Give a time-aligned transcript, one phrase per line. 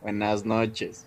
[0.00, 1.06] Buenas noches.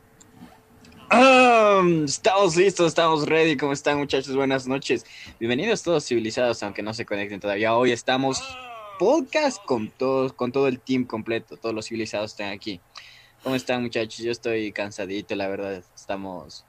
[2.05, 3.55] Estamos listos, estamos ready.
[3.55, 4.35] ¿Cómo están, muchachos?
[4.35, 5.05] Buenas noches.
[5.39, 7.75] Bienvenidos todos civilizados, aunque no se conecten todavía.
[7.75, 8.41] Hoy estamos
[8.99, 11.55] podcast con todo, con todo el team completo.
[11.55, 12.81] Todos los civilizados están aquí.
[13.43, 14.17] ¿Cómo están, muchachos?
[14.17, 15.83] Yo estoy cansadito, la verdad.
[15.95, 16.65] Estamos,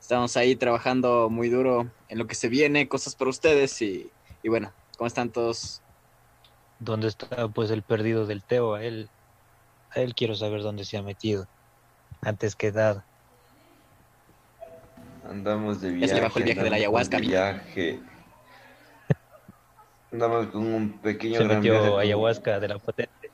[0.00, 3.82] estamos ahí trabajando muy duro en lo que se viene, cosas para ustedes.
[3.82, 4.10] Y,
[4.42, 5.82] y bueno, ¿cómo están todos?
[6.84, 8.74] ¿Dónde está pues el perdido del Teo?
[8.74, 9.08] A él,
[9.90, 11.46] a él quiero saber dónde se ha metido.
[12.22, 13.06] Antes que nada.
[15.28, 16.08] Andamos de Ya viaje.
[16.08, 18.00] se le bajó el viaje de la ayahuasca, viaje.
[20.12, 23.30] Andamos con un pequeño Se gran viaje metió con- ayahuasca de la potente.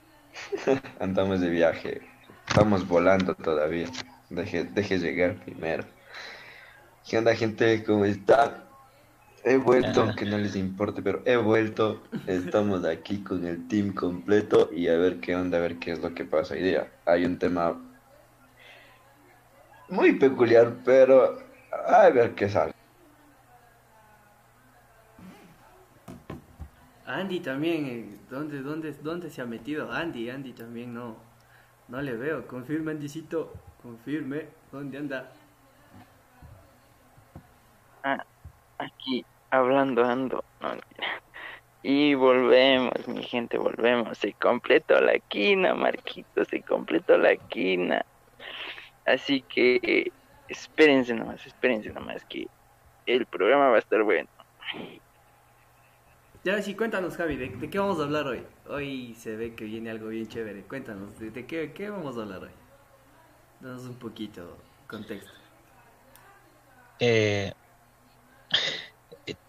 [1.01, 2.03] Andamos de viaje.
[2.49, 3.89] Estamos volando todavía.
[4.29, 5.85] Deje, deje llegar primero.
[7.09, 7.83] ¿Qué onda, gente?
[7.85, 8.68] ¿Cómo están?
[9.49, 12.03] He vuelto, aunque no les importe, pero he vuelto.
[12.27, 16.03] Estamos aquí con el team completo y a ver qué onda, a ver qué es
[16.03, 16.93] lo que pasa hoy día.
[17.07, 17.75] Hay un tema
[19.89, 21.39] muy peculiar, pero
[21.73, 22.75] a ver qué sale.
[27.07, 29.91] Andy también, eh, ¿dónde, dónde, ¿dónde se ha metido?
[29.91, 31.17] Andy, Andy también no,
[31.89, 32.47] no le veo.
[32.47, 35.33] Confirme, Andycito, confirme, ¿dónde anda?
[38.05, 38.23] Ah,
[38.77, 40.45] aquí hablando ando.
[40.61, 40.77] no,
[41.83, 44.19] y volvemos, mi gente, volvemos.
[44.19, 48.05] Se completó la quina, Marquito, se completó la quina.
[49.07, 50.13] Así que
[50.49, 52.47] espérense nomás, espérense nomás que
[53.07, 54.29] el programa va a estar bueno.
[56.45, 58.45] Ya sí, cuéntanos, Javi, ¿de, de qué vamos a hablar hoy?
[58.69, 60.63] Hoy se ve que viene algo bien chévere.
[60.63, 62.51] Cuéntanos, ¿de, de qué, qué vamos a hablar hoy?
[63.61, 65.33] Danos un poquito contexto.
[67.01, 67.53] Eh,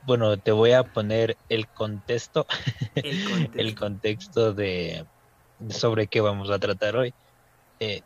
[0.02, 2.46] bueno, te voy a poner el contexto,
[3.02, 3.62] El contexto.
[3.62, 5.08] el contexto de
[5.70, 7.16] sobre qué vamos a tratar hoy.
[7.80, 8.04] Eh,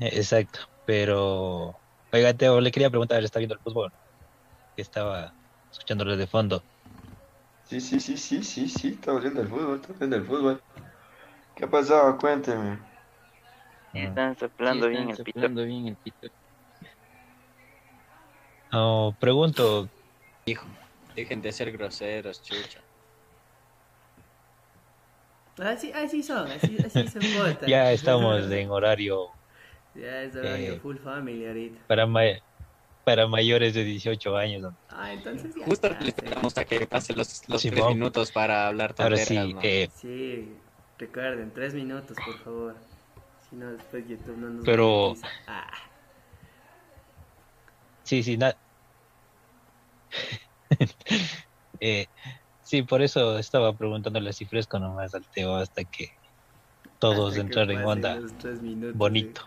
[0.00, 1.82] exacto, pero
[2.12, 3.92] oiga, Teo, le quería preguntar, ¿está viendo el fútbol?
[4.76, 5.36] Que estaba
[5.70, 6.66] escuchándole de fondo.
[7.64, 10.60] Sí, sí, sí, sí, sí, sí, estamos viendo el fútbol, estamos viendo el fútbol.
[11.56, 12.18] ¿Qué ha pasado?
[12.18, 12.80] Cuénteme.
[13.92, 15.40] Están soplando Sí, bien están el pito.
[15.40, 16.28] soplando bien el pito.
[18.72, 19.90] No, pregunto,
[20.46, 20.66] Hijo,
[21.14, 22.80] dejen de ser groseros, chucha.
[25.58, 27.72] Así, así son, así, así se portan.
[27.72, 29.34] ya estamos en horario
[29.94, 31.80] Ya es horario Eh, full family ahorita.
[31.86, 32.22] para, ma-
[33.04, 34.62] para mayores de 18 años.
[34.62, 34.78] ¿no?
[34.88, 37.96] Ah, entonces ya Justo le esperamos a que pasen los, los Sí, tres vamos.
[37.96, 39.62] minutos para hablar Ahora sí, ¿no?
[39.62, 40.62] eh, Sí,
[40.98, 42.76] recuerden, tres minutos, por favor.
[43.38, 45.14] Si no, después YouTube no nos Pero-.
[45.46, 45.70] Ah,
[48.04, 48.58] sí, sí, na-
[51.80, 52.06] Eh,
[52.60, 56.08] sí, por eso estaba preguntándole si fresco nomás al Teo hasta que
[56.98, 58.22] todos hasta que en onda
[58.60, 58.60] minutos,
[58.92, 59.42] bonito.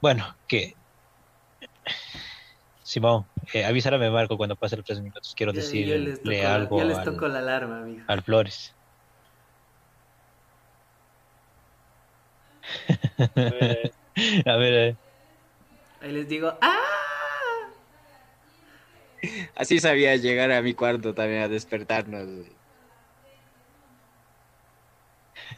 [0.00, 0.74] Bueno, que
[2.82, 5.32] Simón, eh, avísame Marco cuando pase los tres minutos.
[5.36, 8.04] Quiero decirle la- algo Ya les al, tocó la alarma, amigo.
[8.06, 8.76] al Flores.
[13.36, 13.92] A ver,
[14.74, 14.98] eh,
[16.00, 16.78] Ahí les digo, ¡ah!
[19.54, 22.28] Así sabía llegar a mi cuarto también a despertarnos.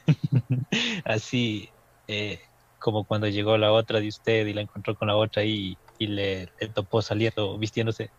[1.05, 1.71] así
[2.07, 2.41] eh,
[2.79, 6.07] como cuando llegó la otra de usted y la encontró con la otra y, y
[6.09, 8.11] le, le topó saliendo, vistiéndose.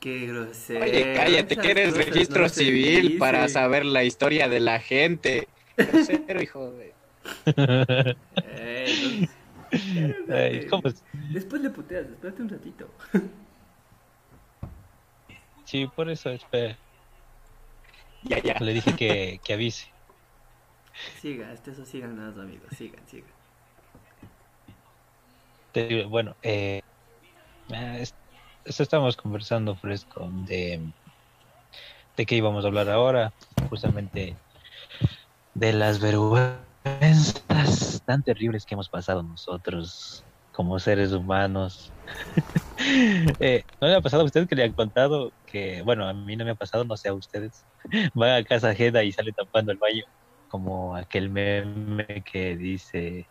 [0.00, 0.84] ¡Qué grosero!
[0.84, 5.48] Oye, cállate, que eres registro no civil para saber la historia de la gente.
[5.76, 6.94] Grosero, hijo de...
[7.46, 9.43] No-
[10.28, 11.02] Ay, ¿cómo es?
[11.32, 12.94] Después le puteas, espérate un ratito.
[15.64, 16.78] Sí, por eso espera,
[18.22, 18.54] Ya, ya.
[18.60, 19.86] le dije que, que avise.
[21.20, 22.72] Siga, este eso sigan nada, amigos.
[22.76, 23.32] Sigan, sigan.
[25.72, 26.80] Te bueno, eh,
[27.72, 28.14] ah, es-
[28.64, 30.92] esto estamos conversando fresco de,
[32.16, 33.34] de qué íbamos a hablar ahora,
[33.68, 34.38] justamente
[35.54, 36.73] de las vergüenzas
[38.04, 41.92] tan terribles que hemos pasado nosotros como seres humanos.
[43.40, 46.36] Eh, ¿No le ha pasado a usted que le han contado que, bueno, a mí
[46.36, 47.64] no me ha pasado, no sé a ustedes,
[48.14, 50.02] van a casa ajena y sale tapando el baño,
[50.48, 53.28] como aquel meme que dice,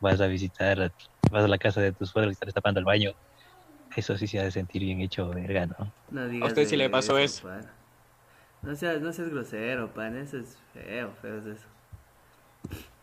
[0.00, 0.90] vas a visitar, a
[1.30, 3.10] vas a la casa de tus suegros y estás tapando el baño.
[3.96, 5.92] Eso sí se ha de sentir bien hecho, verga, ¿no?
[6.10, 7.48] No digas usted sí le pasó eso?
[7.48, 7.66] pan.
[8.62, 10.16] No seas, no seas grosero, pan.
[10.16, 11.68] Eso es feo, feo es eso.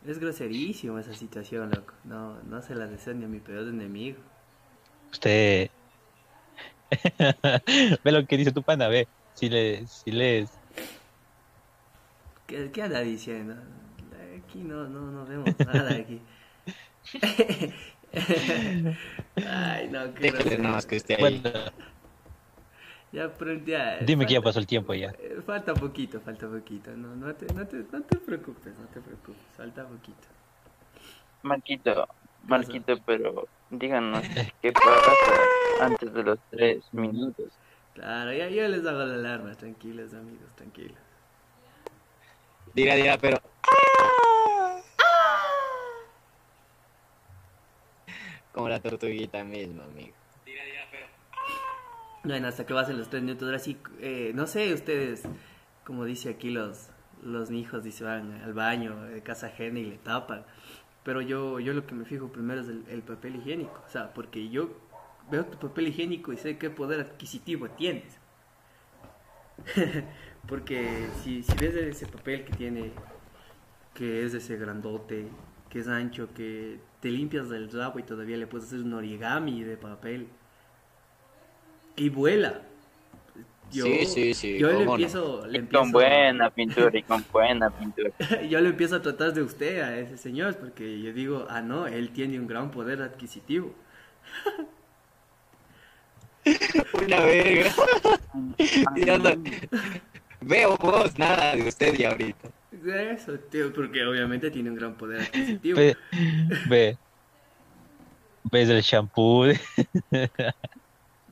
[0.05, 1.93] Es groserísimo esa situación, loco.
[2.03, 4.19] No, no se la deseo ni a mi peor enemigo.
[5.11, 5.71] Usted
[8.03, 10.61] ve lo que dice tu pana, ve, si le, si lees.
[12.47, 13.55] ¿Qué, qué anda diciendo?
[14.37, 16.21] Aquí no, no, no vemos nada aquí.
[19.43, 20.63] Ay, no, qué Déjale grosero.
[20.63, 21.41] nomás que esté ahí.
[21.43, 21.51] Bueno,
[23.11, 23.99] Ya, pero ya.
[23.99, 25.09] dime que ya pasó el tiempo ya.
[25.19, 26.91] eh, Falta poquito, falta poquito.
[26.91, 29.41] No, no, te, no, te, no te preocupes, no te preocupes.
[29.55, 30.27] Falta poquito.
[31.43, 32.07] Marquito,
[32.43, 34.23] Marquito, pero díganos
[34.61, 35.41] qué pasa
[35.81, 37.53] antes de los tres minutos.
[37.93, 39.55] Claro, ya, yo les hago la alarma.
[39.55, 40.97] Tranquilos, amigos, tranquilos.
[42.73, 43.39] Diga, diga, pero.
[48.51, 50.15] Como la tortuguita misma, amigo.
[52.25, 53.45] Bueno, hasta que pasen los tres minutos.
[53.45, 55.21] Ahora sí, eh, no sé, ustedes,
[55.83, 56.89] como dice aquí los,
[57.23, 60.43] los hijos, dice, van al baño de casa ajena y le tapan.
[61.03, 63.79] Pero yo, yo lo que me fijo primero es el, el papel higiénico.
[63.85, 64.71] O sea, porque yo
[65.29, 68.17] veo tu papel higiénico y sé qué poder adquisitivo tienes.
[70.47, 72.91] porque si, si ves ese papel que tiene,
[73.93, 75.27] que es ese grandote,
[75.69, 79.63] que es ancho, que te limpias del rabo y todavía le puedes hacer un origami
[79.63, 80.27] de papel
[81.95, 82.61] y vuela.
[83.71, 84.91] Sí, sí, sí, Yo le no.
[84.93, 88.11] empiezo, le empiezo con buena pintura, y con buena pintura.
[88.49, 91.87] yo le empiezo a tratar de usted a ese señor porque yo digo, ah no,
[91.87, 93.73] él tiene un gran poder adquisitivo.
[96.93, 97.71] Una verga.
[98.95, 99.31] Ya no-
[100.41, 102.49] Veo vos nada de usted y ahorita.
[102.85, 105.77] Eso, tío, porque obviamente tiene un gran poder adquisitivo.
[105.77, 105.97] Ve,
[106.69, 106.97] ve.
[108.51, 109.47] ¿Ves el shampoo?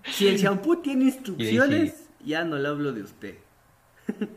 [0.05, 3.35] Si el shampoo tiene instrucciones, ya no le hablo de usted.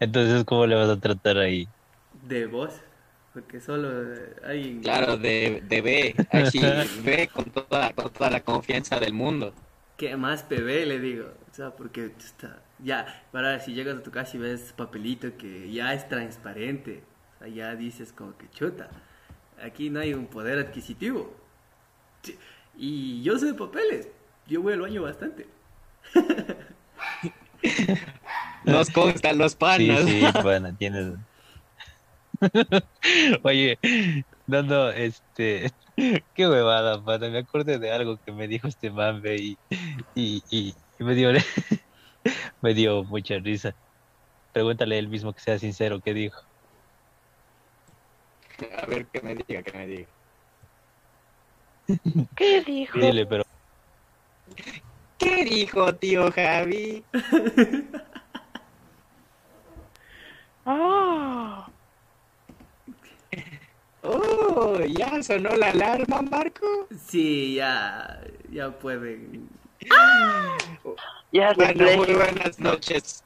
[0.00, 1.68] Entonces, ¿cómo le vas a tratar ahí?
[2.26, 2.72] De vos.
[3.32, 3.90] Porque solo
[4.44, 4.80] hay...
[4.80, 6.14] Claro, de, de B.
[6.30, 6.60] Así,
[7.02, 9.52] B con toda, con toda la confianza del mundo.
[9.96, 11.32] ¿Qué más PB le digo?
[11.50, 12.62] O sea, porque está...
[12.78, 17.02] Ya, para si llegas a tu casa y ves papelito que ya es transparente,
[17.36, 18.90] o sea, ya dices como que chuta,
[19.62, 21.34] aquí no hay un poder adquisitivo.
[22.24, 22.38] Sí,
[22.74, 24.08] Y yo sé de papeles,
[24.46, 25.46] yo voy al baño bastante.
[28.64, 29.98] Nos constan los Sí, panas.
[29.98, 31.14] sí, bueno, tienes.
[33.44, 33.78] Oye,
[34.46, 35.70] no, no, este.
[36.34, 37.30] Qué huevada, pana.
[37.30, 39.60] Me acordé de algo que me dijo este mambe y,
[40.14, 41.30] y, y, y me dio
[42.60, 43.74] me dio mucha risa.
[44.52, 46.38] Pregúntale él mismo que sea sincero, ¿qué dijo?
[48.82, 50.08] A ver, que me diga, que me diga.
[52.36, 52.98] ¿Qué dijo?
[52.98, 53.44] Dile, pero
[55.18, 57.04] ¿Qué dijo tío Javi?
[60.66, 61.66] Ah,
[64.06, 66.86] Oh, ya sonó la alarma, Marco.
[67.06, 68.20] Sí, ya,
[68.52, 69.48] ya pueden.
[71.32, 73.24] ya se Bueno, muy buenas noches.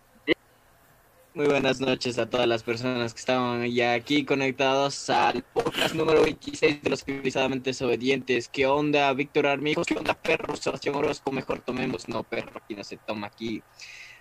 [1.39, 6.25] Muy buenas noches a todas las personas que estaban ya aquí conectados al podcast número
[6.25, 8.49] 26 de los civilizadamente desobedientes.
[8.49, 9.87] ¿Qué onda, Víctor Armijos?
[9.87, 10.57] ¿Qué onda, perro?
[10.57, 12.09] Sebastián Orozco, mejor tomemos.
[12.09, 13.63] No, perro, aquí no se toma, aquí.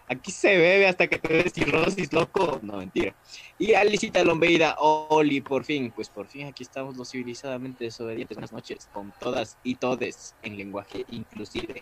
[0.08, 2.60] Aquí se bebe hasta que te ves cirrosis, loco.
[2.62, 3.16] No, mentira.
[3.58, 8.36] Y Alicita Lombeida, Oli, por fin, pues por fin aquí estamos los civilizadamente desobedientes.
[8.36, 11.82] Buenas noches, con todas y todes en lenguaje inclusive.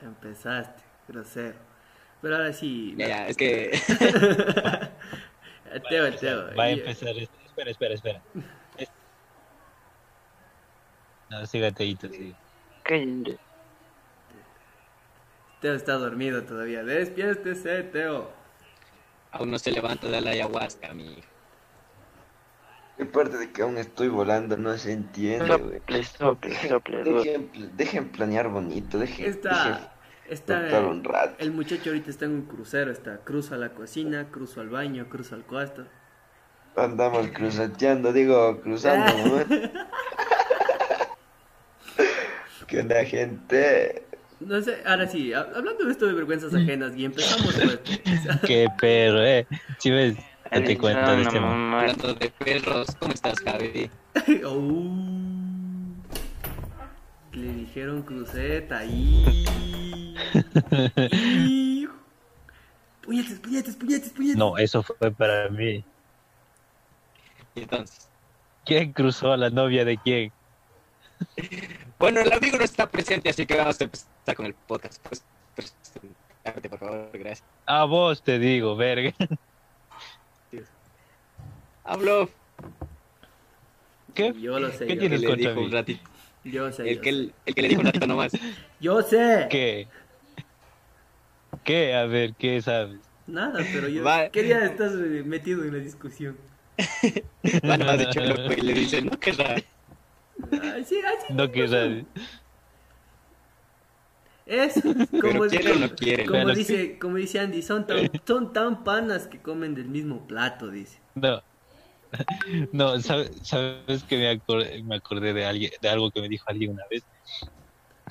[0.00, 1.77] Empezaste, grosero.
[2.20, 2.94] Pero ahora sí.
[2.96, 3.70] Ya, ya, es que
[5.88, 6.54] Teo, Teo.
[6.56, 7.34] va a y- empezar esto.
[7.46, 8.22] Espera, espera, espera.
[8.76, 8.90] Es-
[11.30, 12.34] No, sígate ahí, tú, sigue.
[15.60, 16.82] Teo está dormido todavía.
[16.84, 18.30] Despiértese, Teo.
[19.32, 21.28] aún no se levanta de la ayahuasca, mi hijo.
[23.00, 25.80] Aparte de que aún estoy volando, no se entiende, güey.
[27.04, 29.78] Dejen, dejen planear bonito, dejen, dejen
[30.88, 31.34] un rato.
[31.38, 32.90] El muchacho ahorita está en un crucero.
[32.90, 33.18] Está.
[33.18, 35.86] Cruzo a la cocina, cruzo al baño, cruzo al cuarto.
[36.76, 39.44] Andamos cruzateando, digo, cruzando, ¿no?
[42.66, 44.04] ¿Qué onda, gente?
[44.40, 48.00] No sé, ahora sí, hab- hablando de esto de vergüenzas ajenas y empezamos fuerte.
[48.46, 49.46] Qué perro, eh.
[49.78, 50.16] Si ves,
[50.52, 51.38] date cuenta de este.
[51.38, 53.90] Hablando de perros, ¿cómo estás, Javi?
[54.44, 54.92] Oh.
[57.32, 60.07] Le dijeron cruceta y...
[63.02, 64.36] Puñetes, puñetes, puñetes, puñetes.
[64.36, 65.82] No, eso fue para mí.
[67.54, 68.08] Entonces,
[68.64, 70.32] ¿Quién cruzó a la novia de quién?
[71.98, 75.02] bueno, el amigo no está presente, así que vamos a empezar con el podcast.
[75.08, 75.24] Pues,
[76.68, 77.44] por favor, gracias.
[77.66, 79.12] A vos te digo, verga.
[81.84, 82.28] Hablo,
[84.14, 84.34] ¿Qué?
[84.40, 85.66] Yo lo sé, ¿Qué yo, tienes que le contra dijo mí?
[85.66, 86.10] un ratito,
[86.44, 87.16] yo sé, el yo que, sé.
[87.16, 88.32] el, el que le dijo un ratito nomás.
[88.80, 89.46] Yo sé.
[89.50, 89.88] ¿Qué?
[91.68, 91.94] ¿Qué?
[91.94, 93.10] A ver, ¿qué sabes?
[93.26, 96.36] Nada, pero yo Va- quería estar eh, metido en la discusión.
[97.66, 99.62] Van más de cholo y le dicen, no, qué raro.
[100.60, 102.06] Ay, sí, ay, sí, No, ¿qué sabes?
[104.46, 104.82] Eso,
[105.20, 105.44] Pero como,
[105.78, 106.24] no quiere.
[106.26, 110.26] como Pero dice, como dice Andy, son tan, son tan panas que comen del mismo
[110.26, 111.02] plato, dice.
[111.14, 111.42] No.
[112.72, 116.44] No, ¿sabes, sabes que me acordé, me acordé de alguien, de algo que me dijo
[116.48, 117.06] alguien una vez?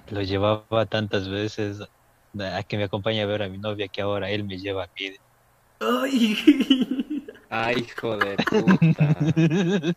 [0.08, 1.80] Lo llevaba tantas veces
[2.42, 4.90] a que me acompañe a ver a mi novia que ahora él me lleva a
[5.00, 5.12] mí.
[5.80, 6.38] Ay,
[7.50, 9.16] Ay, hijo de puta.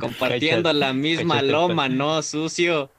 [0.00, 2.90] Compartiendo la misma loma, ¿no, sucio?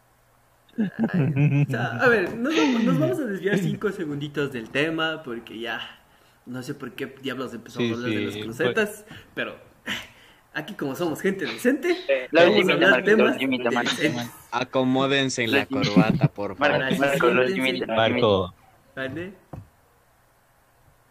[0.78, 5.60] o sea, a ver, nos vamos, nos vamos a desviar cinco segunditos del tema porque
[5.60, 5.82] ya
[6.46, 9.58] no sé por qué diablos empezamos Sí, a hablar de las crucetas, pero
[10.54, 11.98] aquí como somos gente decente,
[12.32, 13.38] vamos a hablar temas.
[14.52, 16.80] Acomódense en la La- corbata, por favor.
[17.88, 18.54] Marco,
[18.96, 19.38] La ultimita,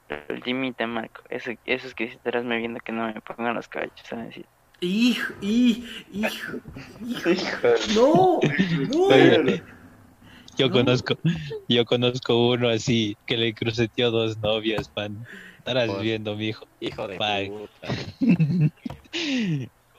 [0.09, 0.87] la ultimita.
[0.87, 0.87] Marco, ¿Vale?
[0.87, 1.23] Marco.
[1.31, 4.41] Eso, esos que estarás me viendo que no me pongan los cachos, ¿sabes?
[4.81, 6.59] Hijo, hijo, hijo,
[7.07, 7.69] hijo.
[7.95, 8.41] No,
[8.89, 9.63] no.
[10.57, 10.73] Yo No.
[10.73, 11.15] conozco,
[11.69, 15.25] yo conozco uno así que le cruceteó dos novias, pan.
[15.59, 16.67] Estarás Por- viendo, mijo.
[16.81, 17.17] Hijo de
[17.49, 17.89] puta.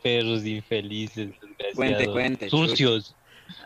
[0.03, 1.75] Perros infelices, desgraciados.
[1.75, 3.15] Cuente, cuente, Sucios.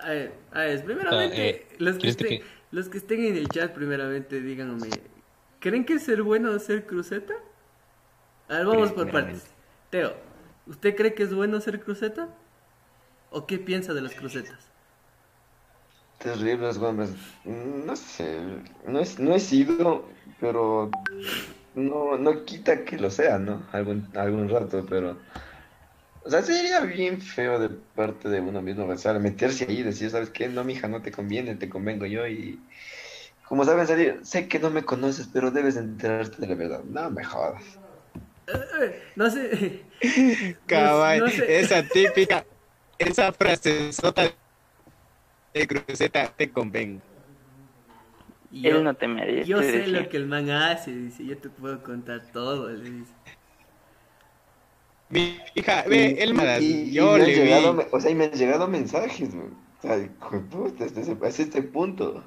[0.02, 3.38] A ver, a ver, primeramente, eh, los, que ¿quieres que estén, los que estén en
[3.38, 4.90] el chat, primeramente, díganme,
[5.60, 7.34] ¿creen que es ser bueno hacer cruceta?
[8.48, 9.46] A ver, vamos por partes.
[9.90, 10.14] Teo,
[10.68, 12.30] ¿usted cree que es bueno hacer cruceta?
[13.32, 14.70] ¿O qué piensa de las crucetas?
[16.20, 16.94] Terribles, güey.
[17.44, 18.40] No sé,
[18.88, 20.06] no, es, no he sido,
[20.40, 20.90] pero
[21.76, 23.64] no, no quita que lo sea, ¿no?
[23.72, 25.18] Algún, algún rato, pero...
[26.26, 29.84] O sea, sería bien feo de parte de uno mismo, o sea, meterse ahí y
[29.84, 30.50] decir, ¿sabes qué?
[30.50, 32.68] No, mija, no te conviene, te convengo yo y...
[33.44, 36.84] Como saben salir, sé que no me conoces, pero debes enterarte de la verdad.
[36.86, 37.80] No me jodas.
[38.48, 39.86] Eh, no sé.
[40.66, 41.60] Cabal, no sé.
[41.60, 42.48] esa típica,
[42.98, 44.24] esa frase sota
[45.54, 47.04] de cruceta te convengo.
[48.50, 49.46] Yo, Él no te merece.
[49.46, 50.02] yo sé decía.
[50.02, 53.15] lo que el man hace, dice, yo te puedo contar todo, le dice.
[55.10, 57.86] Mi hija, ve, el madas, Y- y yo me han le llegado, vi.
[57.92, 59.48] o sea, y me han llegado mensajes, güey.
[59.48, 60.10] O sea,
[60.50, 62.24] puta, hasta ese, hasta este punto.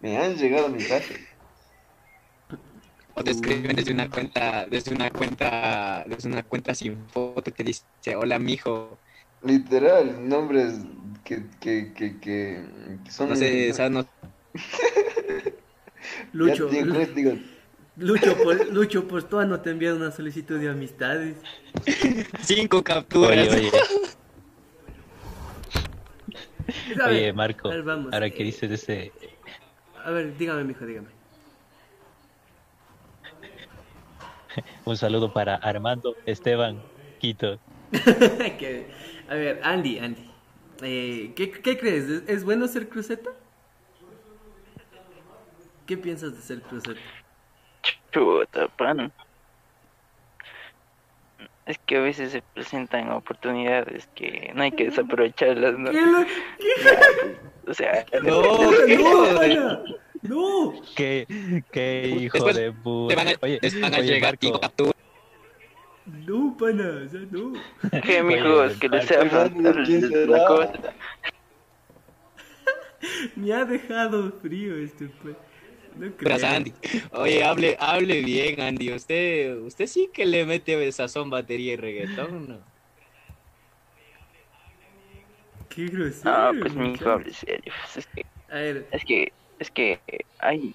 [0.00, 1.18] Me han llegado mensajes.
[3.14, 7.64] O te escriben desde una cuenta, desde una cuenta, desde una cuenta sin foto que
[7.64, 7.84] dice,
[8.16, 9.00] hola mijo,
[9.42, 10.74] Literal, nombres
[11.24, 12.64] que, que, que, que,
[13.04, 13.28] que son...
[13.28, 14.04] no sé, o sea, no,
[16.32, 17.32] Lucho, Ya, digo,
[17.98, 21.36] Lucho, por, Lucho, por todo no te envían una solicitud de amistades.
[22.40, 23.48] cinco capturas.
[27.06, 29.12] Oye, Marco, a ver, vamos, ahora eh, que dices ese,
[30.04, 31.08] A ver, dígame, mijo, dígame.
[34.84, 36.82] un saludo para Armando Esteban
[37.18, 37.58] Quito.
[39.28, 40.30] A ver, Andy, Andy.
[40.82, 42.04] eh, ¿qué, qué crees?
[42.04, 43.30] ¿Es, es bueno ser cruceta?
[45.86, 47.00] ¿Qué piensas de ser cruceta?
[48.12, 49.12] Chuta, pan.
[51.66, 55.90] Es que a veces se presentan oportunidades que no hay que desaprovecharlas, ¿no?
[55.90, 59.82] ¿Qué lo- qué- O sea, No, ¡No, pana!
[60.22, 60.72] ¡No!
[60.96, 61.26] Qué,
[61.70, 63.14] qué hijo Después de te puta.
[63.14, 64.94] van a, Oye, les van a oye, llegar Marco, capturas.
[66.06, 67.52] No, pana, o sea, no.
[68.00, 69.20] que mijos, que les sea
[69.84, 70.72] ¿quién la cosa.
[73.36, 75.36] Me ha dejado frío este pues.
[75.96, 76.12] No.
[76.18, 76.72] Pero, Andy,
[77.12, 78.92] oye, hable, hable bien, Andy.
[78.92, 82.58] Usted, usted sí que le mete sazón, batería y reggaetón, ¿no?
[85.68, 86.30] Qué grosero.
[86.30, 87.72] Ah, pues mi hijo, hable serio.
[87.82, 90.00] pues, es que, A ver, es que, es que
[90.38, 90.74] hay,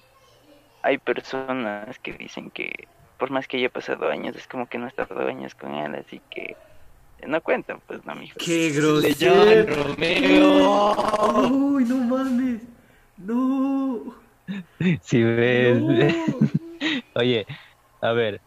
[0.82, 2.86] hay personas que dicen que
[3.18, 5.94] por más que haya pasado años, es como que no he estado años con él,
[5.94, 6.56] así que
[7.26, 8.36] no cuentan, pues no, mijo.
[8.38, 9.84] qué grosero.
[9.84, 11.48] Romeo.
[11.50, 12.60] Uy, no mames.
[13.16, 14.14] No.
[15.02, 15.84] Si ves.
[15.86, 16.44] No.
[17.14, 17.46] Oye,
[18.00, 18.42] a ver,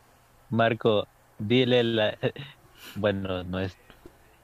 [0.49, 2.17] Marco, dile la.
[2.95, 3.79] Bueno, no es,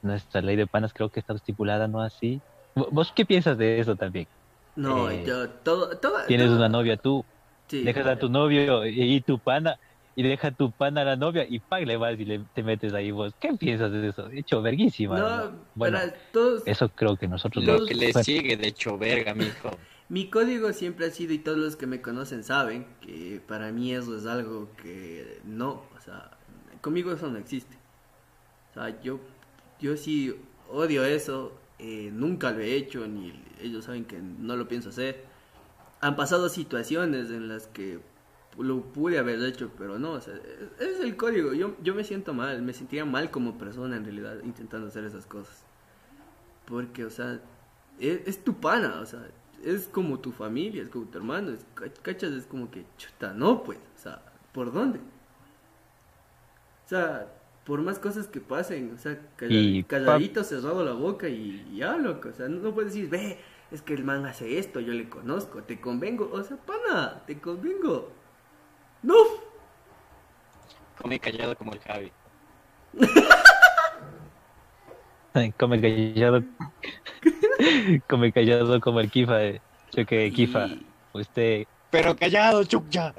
[0.02, 2.00] nuestra ley de panas creo que está estipulada, ¿no?
[2.02, 2.44] Así.
[2.76, 4.28] ¿Vo- ¿Vos qué piensas de eso también?
[4.76, 6.18] No, Eh, yo todo, todo.
[6.26, 7.26] Tienes todo- una novia tú,
[7.68, 7.80] Sí.
[7.80, 9.76] dejas a tu novio y, y tu pana,
[10.14, 12.94] y deja tu pana a la novia y pa, le vas y le, te metes
[12.94, 13.34] ahí vos.
[13.40, 14.30] ¿Qué piensas de eso?
[14.32, 15.20] Hecho verguísima.
[15.20, 15.44] No, ¿no?
[15.74, 16.62] Bueno, para todos.
[16.64, 19.70] eso creo que nosotros Lo que le bueno, sigue de hecho verga, mijo.
[20.08, 23.94] Mi código siempre ha sido, y todos los que me conocen saben, que para mí
[23.94, 26.36] eso es algo que no, o sea,
[26.82, 27.76] conmigo eso no existe.
[28.70, 29.18] O sea, yo,
[29.80, 30.34] yo sí
[30.70, 33.32] odio eso, eh, nunca lo he hecho, ni
[33.62, 35.24] ellos saben que no lo pienso hacer.
[36.00, 38.00] Han pasado situaciones en las que
[38.58, 41.54] lo pude haber hecho, pero no, o sea, es, es el código.
[41.54, 45.26] Yo, yo me siento mal, me sentía mal como persona en realidad intentando hacer esas
[45.26, 45.64] cosas.
[46.66, 47.40] Porque, o sea,
[47.98, 49.26] es, es tu pana, o sea,
[49.64, 52.32] es como tu familia, es como tu hermano, es, ca- ¿cachas?
[52.32, 55.00] Es como que, chuta, no, pues, o sea, ¿por dónde?
[56.84, 57.32] O sea,
[57.64, 61.76] por más cosas que pasen, o sea, calla- Y, calladito, cerrado la boca y, y
[61.78, 63.38] ya, loco, o sea, no, no puedes decir, ve,
[63.70, 67.40] es que el man hace esto, yo le conozco, te convengo, o sea, pana, te
[67.40, 68.10] convengo.
[69.02, 69.14] No,
[71.00, 72.12] Come callado como el Javi.
[75.58, 76.42] Come callado.
[78.08, 79.44] Come callado como el Kifa.
[79.44, 79.60] eh.
[79.92, 83.14] Yo que Kifa, Y usted, Pero callado, chucha.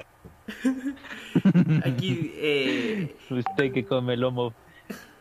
[1.84, 4.52] aquí, eh, usted que come lomo,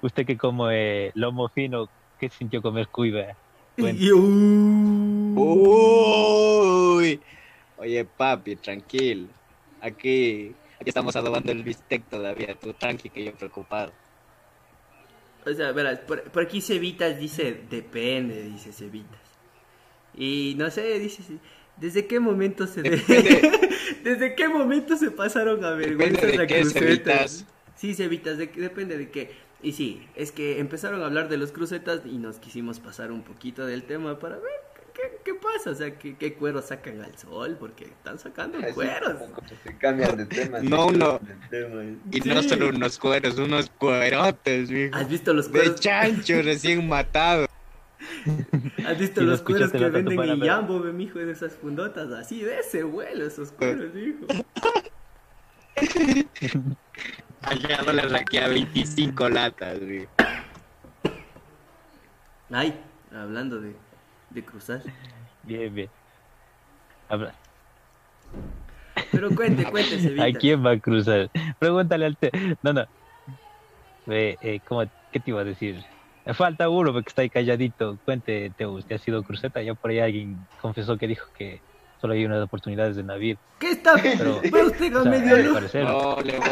[0.02, 3.36] usted que come eh, lomo fino, ¿qué sintió comer cuiva?
[3.78, 3.92] Uh,
[6.98, 7.20] Uy.
[7.78, 9.28] Oye, papi, tranquilo.
[9.82, 12.56] Aquí, aquí estamos adobando el bistec todavía.
[12.56, 13.92] Tú tranqui, que yo preocupado.
[15.46, 19.20] O sea, verás, por, por aquí Cevitas dice, depende, dice Cevitas.
[20.16, 21.22] Y no sé, dice,
[21.78, 22.82] ¿desde qué momento se...
[22.82, 23.70] Depende.
[24.04, 27.46] ¿Desde qué momento se pasaron a vergüenzas Depende de a qué, crucetas?
[27.75, 29.32] Sí, Cevitas, de- depende de qué.
[29.62, 33.24] Y sí, es que empezaron a hablar de los crucetas y nos quisimos pasar un
[33.24, 34.52] poquito del tema para ver
[34.96, 38.74] qué, qué pasa, o sea, qué, qué cueros sacan al sol, porque están sacando Así
[38.74, 39.18] cueros.
[39.64, 40.60] se cambian de tema.
[40.62, 41.20] No, no.
[41.20, 41.84] de tema.
[42.12, 42.30] Y Sí.
[42.30, 44.96] no solo unos cueros, unos cuerotes, mijo.
[44.96, 45.80] ¿Has visto los De cueros?
[45.80, 47.48] chancho recién matado.
[48.88, 52.12] ¿Has visto Si no los cueros que venden en Yambo, mijo, de esas fundotas?
[52.12, 54.25] Así de ese vuelo, esos cueros, mijo.
[57.42, 60.10] Allá dólares aquí a 25 latas, mijo.
[62.52, 62.80] Ay,
[63.12, 63.75] hablando de,
[64.36, 64.82] de cruzar.
[65.44, 65.89] Bien, bien.
[67.10, 67.34] Habla-
[69.12, 71.30] Pero cuente, cuente, ¿A quién va a cruzar?
[71.60, 72.32] Pregúntale al te...
[72.62, 72.86] No, no.
[74.06, 75.84] Ve, eh, ¿cómo, ¿Qué te iba a decir?
[76.26, 77.98] Me falta uno porque está ahí calladito.
[78.06, 79.62] Cuente, Teo, ¿usted ha sido cruceta?
[79.62, 81.62] Ya por ahí alguien confesó que dijo que
[82.02, 83.38] solo hay unas oportunidades de navío.
[83.60, 83.93] ¿Qué está?
[84.02, 85.38] Pero- Pero usted O a sea, medio
[85.86, 86.52] No, le voy a.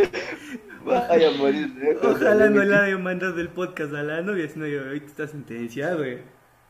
[0.84, 1.68] Vaya a morir.
[1.76, 4.82] lejos, Ojalá no me- le haya mandado el podcast a la novia, si no, yo
[4.84, 6.18] ahorita está sentenciado, güey.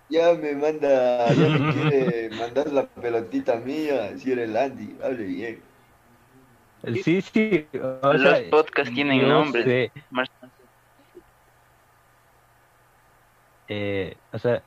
[0.09, 5.25] Ya me manda, ya me quiere mandar la pelotita mía, si era el Andy, hable
[5.25, 5.61] bien.
[7.05, 7.67] Sí, sí.
[8.03, 9.21] O Los sea, podcasts tienen
[9.53, 10.29] sé, Mar-
[13.69, 14.63] eh, o sea,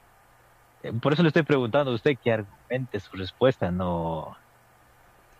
[0.83, 4.37] eh, por eso le estoy preguntando a usted que argumente su respuesta, no.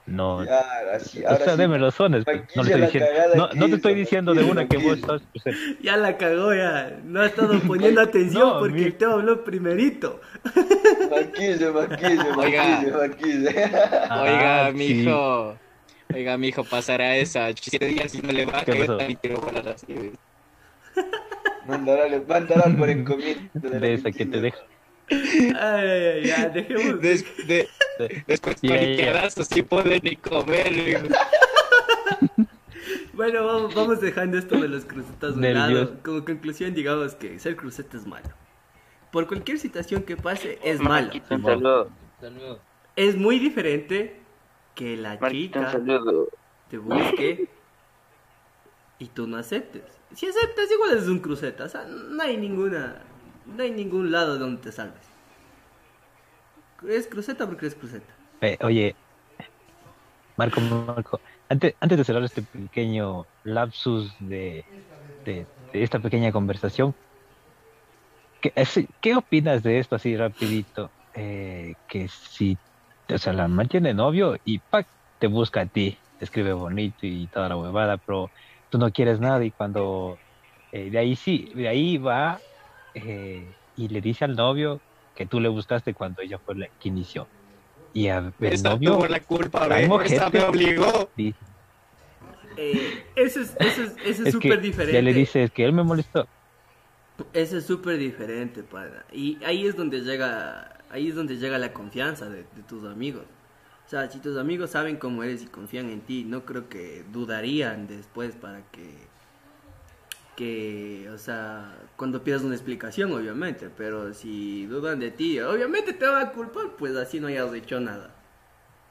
[0.05, 0.43] No.
[0.43, 0.61] Ya,
[0.93, 1.59] así, o ahora sea, sí.
[1.61, 2.25] deme razones.
[2.25, 5.21] pues, No, le estoy diciendo, no, no te estoy diciendo de una que vos estás.
[5.81, 6.99] Ya la cagó, ya.
[7.05, 10.19] No ha estado poniendo atención No, porque mi- el Teo habló primerito.
[11.09, 12.63] Maquille, maquille, Oiga.
[12.65, 13.49] maquille, maquille.
[13.49, 14.77] Oiga, Ah, sí.
[14.77, 15.57] mijo.
[16.13, 17.47] Oiga, mijo, pasará esa.
[17.59, 18.45] Siete días y no le.
[18.45, 18.97] ¿Qué Yo pasó?
[18.97, 20.11] también quiero volar así.
[21.65, 23.49] Mandará, mandará por encomienda.
[23.53, 24.57] la De esa que te deja.
[25.09, 27.01] Ay, ay, ay, ya, dejemos.
[27.01, 27.67] Des- de-
[27.99, 28.97] de- después Ya, con ya, ya.
[29.13, 31.09] pedazos sí pueden ni comer.
[33.13, 35.95] Bueno, vamos, vamos dejando esto de los crucetas de lado.
[36.03, 38.27] Como conclusión, digamos que ser cruceta es malo.
[39.11, 41.07] Por cualquier situación que pase, es malo.
[41.07, 41.91] Marquito, un saludo.
[42.95, 44.19] Es muy diferente
[44.75, 46.29] que la chica saludo.
[46.69, 47.47] te busque
[48.97, 49.83] y tú no aceptes.
[50.15, 51.65] Si aceptas, igual es un cruceta.
[51.65, 53.01] O sea, no hay ninguna.
[53.45, 55.07] No hay ningún lado donde te salves.
[56.87, 58.13] Es cruceta porque es cruceta.
[58.41, 58.95] Eh, oye,
[60.37, 64.65] Marco, Marco, antes, antes de cerrar este pequeño lapsus de,
[65.25, 66.95] de, esta pequeña conversación,
[68.41, 68.53] ¿qué,
[69.01, 70.91] ¿qué opinas de esto así rapidito?
[71.13, 72.59] Eh, que si,
[73.09, 74.87] o sea, la man tiene novio y ¡pac!
[75.19, 78.31] te busca a ti, te escribe bonito y toda la huevada, pero
[78.69, 80.21] tú no quieres nada y cuando
[80.71, 82.43] eh, de ahí sí, de ahí va
[82.93, 84.83] eh, y le dice al novio
[85.15, 87.29] que tú le buscaste cuando ella fue la que inició.
[87.93, 89.99] Y a, el Esa novio tuvo la culpa, ve.
[90.01, 91.11] Esa me obligó.
[91.15, 91.39] dice,
[92.55, 94.93] Eh, eso es eso es, eso es es súper que diferente.
[94.93, 96.29] ya le dices que él me molestó.
[97.33, 99.05] Eso es súper diferente, pana.
[99.11, 103.25] Y ahí es donde llega, ahí es donde llega la confianza de, de tus amigos.
[103.85, 107.03] O sea, si tus amigos saben cómo eres y confían en ti, no creo que
[107.03, 109.12] dudarían después para que,
[110.35, 113.69] que, o sea, cuando pidas una explicación, obviamente.
[113.75, 117.79] Pero si dudan de ti, obviamente te van a culpar, pues así no hayas hecho
[117.79, 118.15] nada.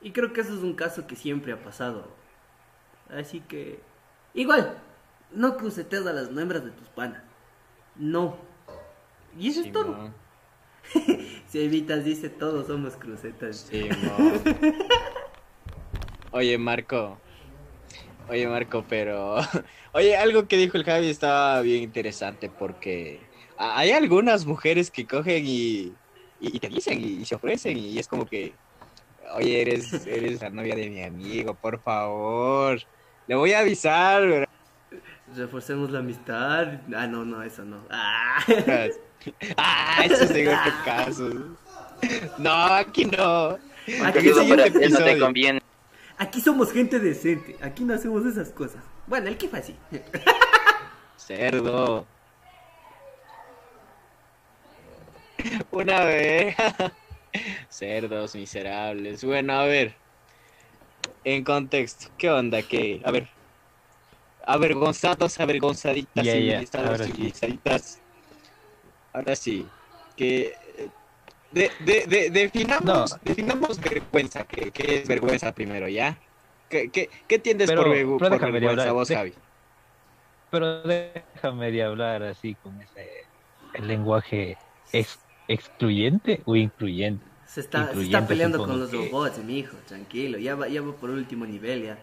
[0.00, 2.08] Y creo que eso es un caso que siempre ha pasado.
[3.08, 3.80] Así que,
[4.34, 4.78] igual,
[5.30, 7.22] no crucetes a las hembras de tus panas.
[7.96, 8.36] No.
[9.38, 10.10] Y eso es todo.
[11.46, 13.68] Si evitas, dice, todos somos crucetas.
[13.70, 13.88] Sí.
[16.32, 17.18] Oye, Marco.
[18.28, 19.36] Oye, Marco, pero.
[19.92, 23.20] Oye, algo que dijo el Javi estaba bien interesante porque
[23.58, 25.92] hay algunas mujeres que cogen y,
[26.40, 28.54] y, y te dicen y, y se ofrecen y es como que.
[29.34, 32.80] Oye, eres, eres la novia de mi amigo, por favor.
[33.26, 34.26] Le voy a avisar.
[34.26, 34.48] ¿verdad?
[35.34, 36.80] Reforcemos la amistad.
[36.94, 37.86] Ah, no, no, eso no.
[37.90, 38.44] Ah.
[39.56, 41.30] Ah, eso es en otro caso.
[42.38, 43.56] No, aquí no.
[44.04, 45.60] Aquí Eso no te conviene.
[46.18, 47.56] Aquí somos gente decente.
[47.60, 48.82] Aquí no hacemos esas cosas.
[49.06, 49.76] Bueno, el Kifa sí.
[51.16, 52.06] Cerdo.
[55.70, 56.56] Una vez.
[57.68, 59.24] Cerdos miserables.
[59.24, 59.94] Bueno, a ver.
[61.24, 62.62] En contexto, ¿qué onda?
[62.62, 63.00] ¿Qué?
[63.04, 63.28] A ver.
[64.44, 67.58] Avergonzados, avergonzaditas, ya, civilizados, ahora sí.
[69.12, 69.66] Ahora sí.
[70.16, 70.56] Que.
[71.52, 73.18] De, de, de- definamos, No.
[73.22, 74.44] definamos vergüenza.
[74.44, 76.16] ¿Qué, qué es vergüenza primero, ya?
[76.68, 78.92] ¿Qué, qué, qué por, pero por déjame de vergüenza hablar.
[78.94, 79.32] vos, De- Javi?
[80.50, 83.08] Pero déjame de hablar así con ese
[83.74, 84.56] el lenguaje
[84.92, 87.24] ex- excluyente o incluyente.
[87.46, 89.76] Se está, se está peleando con los que- robots, mi hijo.
[89.86, 90.38] Tranquilo.
[90.38, 91.98] Ya va, ya va por último nivel, ya.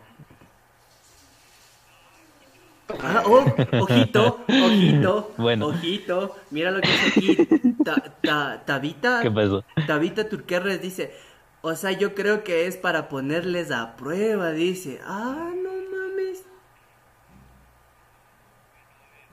[2.97, 5.67] Ah, oh, ojito, ojito, Bueno.
[5.67, 6.35] ojito.
[6.49, 7.47] Mira lo que es aquí.
[7.83, 9.63] Ta- ta- Tabita, ¿Qué pasó?
[9.85, 11.13] Tabita Turquerres dice,
[11.61, 14.99] o sea, yo creo que es para ponerles a prueba, dice.
[15.03, 16.45] Ah, no mames.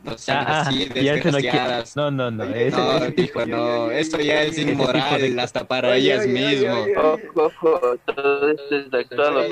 [0.02, 1.96] No sean Ah, ah, así, desgraciadas.
[1.96, 2.44] No, no, no.
[2.44, 3.84] Oye, ese- No, Oye, hijo, oye, no.
[3.86, 6.84] oye, Esto oye, ya es inmoral hasta para oye, ellas mismas.
[6.84, 9.42] oye, Ojo, ojo, todo esto es actuado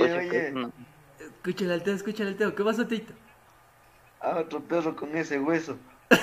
[0.53, 0.73] no.
[1.19, 2.55] Escúchale al Teo, escúchale al Teo.
[2.55, 3.15] ¿Qué pasó, Tito?
[4.25, 5.77] Ah, otro perro con ese hueso.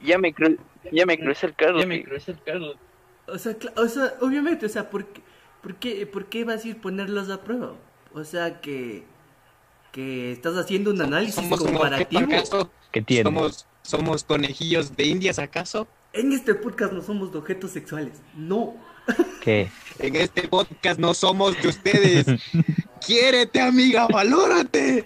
[0.00, 0.56] Ya me, cru
[0.92, 1.80] ya me crucé el carro.
[1.80, 1.88] tío.
[1.90, 2.74] el carro.
[3.26, 5.20] O sea, cla- o sea, obviamente, o sea, ¿por qué,
[5.60, 7.74] por qué, por qué vas a ir ponerlos a prueba?
[8.14, 9.02] O sea, que,
[9.92, 12.22] que estás haciendo un análisis ¿Somos comparativo.
[12.22, 12.70] acaso?
[12.92, 13.24] ¿Qué tiene?
[13.24, 15.88] ¿Somos, ¿Somos conejillos de indias acaso?
[16.12, 18.22] En este podcast no somos de objetos sexuales.
[18.34, 18.76] No.
[19.42, 19.68] ¿Qué?
[19.98, 22.26] En este podcast no somos de ustedes.
[23.06, 25.04] Quiérete, amiga, valórate.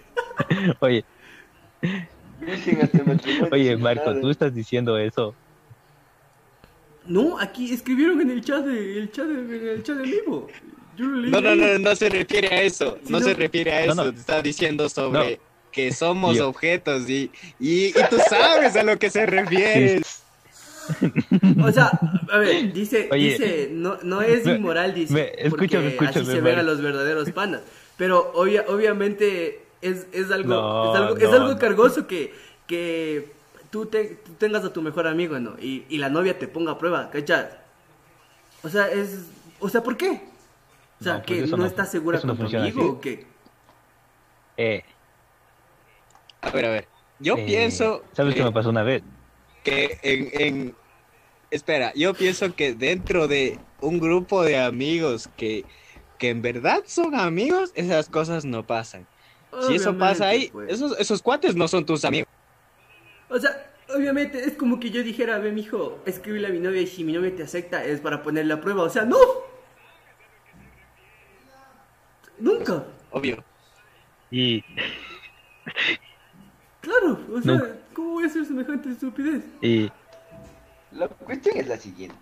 [0.80, 1.04] Oye,
[3.50, 5.34] oye, Marco, tú estás diciendo eso.
[7.06, 10.46] No, aquí escribieron en el chat de, el chat de, en el chat de vivo.
[10.96, 12.98] Yo lo leí No, no, no, no se refiere a eso.
[13.04, 13.24] Sí, No no.
[13.26, 13.94] se refiere a eso.
[13.94, 14.12] no.
[14.12, 15.40] Te está diciendo sobre
[15.72, 16.48] que somos Yo.
[16.48, 20.02] objetos y, y, y tú sabes a lo que se refiere.
[21.64, 21.90] O sea,
[22.30, 23.30] a ver, dice, Oye.
[23.30, 27.30] dice, no, no es inmoral, dice, me- escúchame, porque así se ven a los verdaderos
[27.30, 27.62] panas.
[27.96, 32.34] Pero obvia, obviamente es, es algo, No, es algo, es cargoso que,
[32.66, 33.32] que
[33.70, 35.56] tú, te- tú tengas a tu mejor amigo, ¿no?
[35.60, 37.46] Y, y la novia te ponga a prueba, ¿cachas?
[38.62, 39.26] O sea, es,
[39.60, 40.20] o sea, ¿por qué?
[41.00, 42.90] O sea, No, pues que no, no- estás segura con tu funciona amigo así.
[42.90, 43.26] o qué?
[44.56, 44.84] Eh,
[46.42, 46.88] A ver, a ver.
[47.18, 49.02] Yo eh, pienso ¿Sabes qué que, me pasó una vez?
[49.62, 50.74] Que en, en-
[51.50, 55.66] Espera, yo pienso que dentro de un grupo de amigos que,
[56.18, 59.06] que en verdad son amigos, esas cosas no pasan.
[59.66, 60.72] Si eso pasa ahí, pues.
[60.72, 62.26] esos, esos cuates no son tus amigos.
[63.28, 66.86] O sea, obviamente es como que yo dijera, ve, mijo, escríbele a mi novia y
[66.86, 68.84] si mi novia te acepta es para ponerle a prueba.
[68.84, 69.18] O sea, no.
[72.38, 72.86] Nunca.
[73.10, 73.44] Obvio.
[74.30, 74.64] Y,
[76.80, 77.20] Claro.
[77.32, 77.76] O sea, Nunca.
[77.94, 79.42] ¿Cómo voy a hacer semejante estupidez?
[79.60, 79.90] y,
[80.92, 82.16] La cuestión es la siguiente.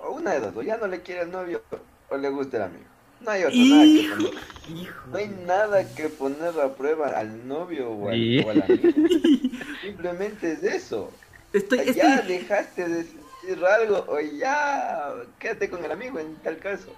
[0.00, 1.62] O una de dos, o ya no le quiere el novio
[2.10, 2.84] o le gusta el amigo.
[3.20, 4.16] No hay otra nada que Hijo.
[4.16, 4.34] poner.
[4.82, 5.06] Hijo.
[5.10, 8.90] No hay nada que poner a prueba al novio o al, Y- o al amigo.
[9.82, 11.10] Simplemente es eso.
[11.52, 16.58] Estoy, ya estoy, dejaste de decir algo o ya quédate con el amigo en tal
[16.58, 16.92] caso.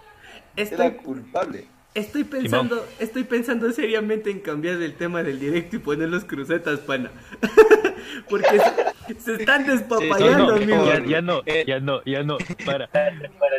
[0.56, 1.66] Era culpable.
[1.96, 6.80] Estoy pensando, estoy pensando seriamente en cambiar el tema del directo y poner los crucetas,
[6.80, 7.10] pana.
[8.30, 8.60] Porque
[9.08, 10.86] se, se están no, despapallando, no, amigo.
[10.86, 12.88] ya, ya no, ya no, ya no, para,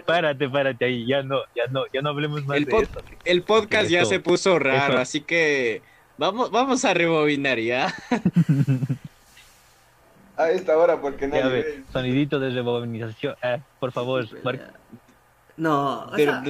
[0.05, 3.01] párate, párate ahí, ya no, ya no, ya no hablemos más El, de eso.
[3.25, 5.81] el podcast ya se puso raro, eso- así que
[6.17, 7.93] vamos, vamos a rebobinar ya.
[10.37, 11.81] A esta hora porque ve.
[11.91, 14.65] sonidito de rebobinización, ah, por favor, Marco.
[15.57, 16.43] No, o sea,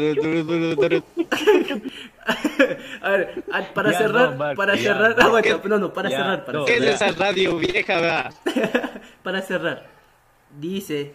[3.01, 5.23] a ver, a- para Ya, cerrar, no, para ya, cerrar, no.
[5.23, 6.65] aguanta, no, no, para Ya, cerrar, para no.
[6.65, 7.09] ¿Qué es cerrar.
[7.11, 8.29] esa radio vieja, va?
[9.23, 9.87] Para cerrar,
[10.59, 11.13] dice,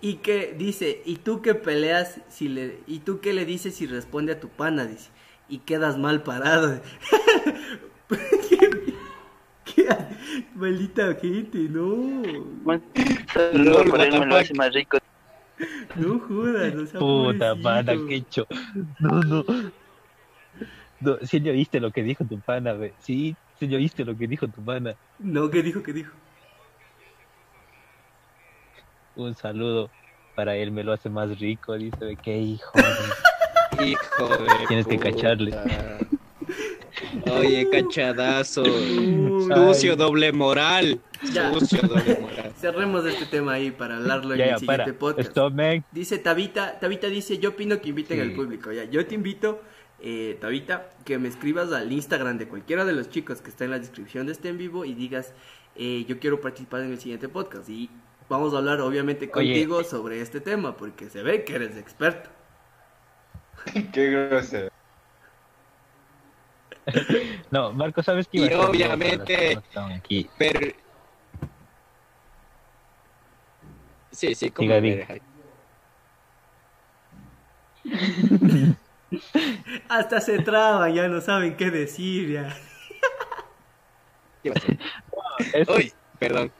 [0.00, 3.86] y que dice, y tú que peleas si le, y tú que le dices si
[3.86, 5.10] responde a tu pana, dice,
[5.48, 6.80] y quedas mal parado.
[8.48, 8.70] ¿Qué,
[9.64, 9.88] qué-
[10.54, 12.22] maldita gente, no.
[12.62, 12.82] Bueno,
[13.90, 14.56] por fuck.
[14.56, 14.98] más rico.
[15.96, 17.62] No jodas, o sea, Puta, pobrecito.
[17.62, 18.46] pana, qué hecho.
[18.98, 19.44] No, no.
[21.00, 22.94] No, si le oíste lo que dijo tu pana, ve.
[22.98, 24.94] Sí, si le oíste lo que dijo tu pana.
[25.18, 25.82] No, ¿qué dijo?
[25.82, 26.12] ¿Qué dijo?
[29.14, 29.90] Un saludo
[30.36, 31.74] para él, me lo hace más rico.
[31.74, 32.70] Dice, qué hijo.
[32.78, 35.56] de- Hijo de Tienes que cacharle.
[37.32, 38.62] Oye, cachadazo.
[38.64, 41.00] Sucio, doble moral.
[41.32, 41.52] Ya.
[41.52, 42.29] Sucio, doble moral.
[42.60, 44.98] Cerremos este tema ahí para hablarlo en Ya, el siguiente para.
[44.98, 45.28] podcast.
[45.28, 45.84] Stop, man.
[45.92, 48.22] Dice Tabita, Tabita dice, yo opino que inviten Sí.
[48.22, 48.70] al público.
[48.72, 49.62] Ya, yo te invito,
[50.00, 53.70] eh, Tabita, que me escribas al Instagram de cualquiera de los chicos que está en
[53.70, 55.32] la descripción de este en vivo y digas,
[55.76, 57.68] eh, yo quiero participar en el siguiente podcast.
[57.70, 57.88] Y
[58.28, 59.32] vamos a hablar obviamente Oye.
[59.32, 62.28] contigo sobre este tema, porque se ve que eres experto.
[63.92, 64.70] Qué grosero.
[67.50, 70.28] No, Marco, ¿sabes qué iba Y a hacer yo obviamente- que aquí?
[70.38, 70.60] Pero...
[74.10, 75.22] Sí, sí, como Diga, diga.
[79.88, 82.56] Hasta se traban, ya no saben qué decir, ya.
[84.42, 84.68] ¿Qué pasó?
[85.54, 86.54] Eso- Uy, perdón.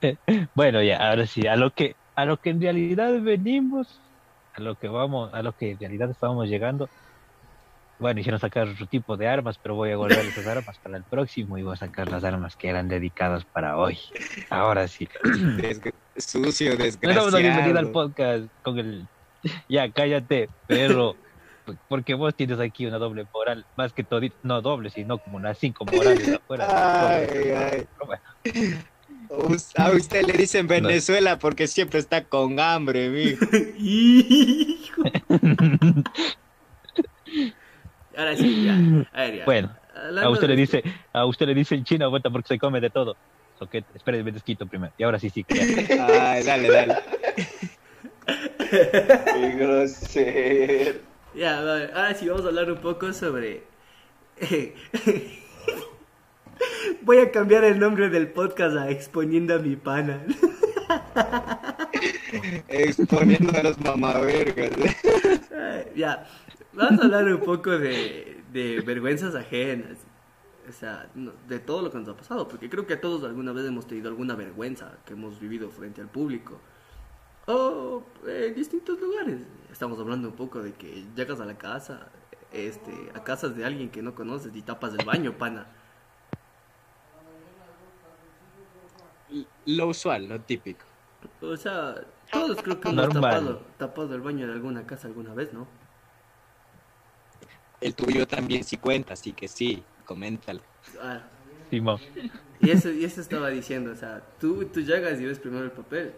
[0.54, 4.02] Bueno, ya, ahora sí, a lo que a lo que en realidad venimos,
[4.52, 6.90] a lo que vamos, a lo que en realidad estábamos llegando.
[8.00, 11.04] Bueno, hicieron sacar otro tipo de armas, pero voy a guardar esas armas para el
[11.04, 13.98] próximo y voy a sacar las armas que eran dedicadas para hoy.
[14.48, 15.06] Ahora sí.
[16.16, 17.92] Sucio, No damos la bienvenida al desgraciado.
[17.92, 19.06] podcast con el
[19.68, 21.14] Ya, cállate, perro.
[21.88, 25.56] Porque vos tienes aquí una doble moral, más que todo, no doble, sino como unas
[25.58, 27.16] cinco morales afuera.
[27.16, 27.86] Ay,
[29.76, 33.44] A usted le dicen Venezuela porque siempre está con hambre, mijo.
[38.20, 38.74] Ahora sí, ya.
[39.18, 39.44] A ver, ya.
[39.46, 42.58] Bueno, Hablando a usted le dice, a usted le dice en China vuelta porque se
[42.58, 43.16] come de todo.
[43.58, 44.92] Soquete, espere, me desquito primero.
[44.98, 45.44] Y ahora sí, sí.
[45.48, 46.96] Ay, dale, dale.
[48.70, 51.00] Qué grosero.
[51.34, 51.90] Ya, vale.
[51.94, 53.62] ahora sí vamos a hablar un poco sobre...
[57.02, 60.22] Voy a cambiar el nombre del podcast a Exponiendo a mi pana.
[62.68, 64.70] Exponiendo a los mamavergas.
[65.94, 66.26] Ya,
[66.72, 69.98] vamos a hablar un poco de, de vergüenzas ajenas.
[70.68, 73.52] O sea, no- de todo lo que nos ha pasado, porque creo que todos alguna
[73.52, 76.60] vez hemos tenido alguna vergüenza que hemos vivido frente al público.
[77.46, 79.38] O en distintos lugares.
[79.72, 82.08] Estamos hablando un poco de que llegas a la casa,
[82.52, 85.66] este, a casas de alguien que no conoces y tapas el baño, pana.
[89.66, 90.84] Lo usual, lo típico.
[91.40, 91.94] O sea,
[92.32, 95.66] todos creo que hemos tapado, tapado el baño de alguna casa alguna vez, ¿no?
[97.80, 100.60] El tuyo también sí cuenta, así que sí, coméntalo.
[101.00, 101.20] Ah.
[102.60, 105.70] Y eso, y eso estaba diciendo, o sea, tú, tú llegas y ves primero el
[105.70, 106.12] papel.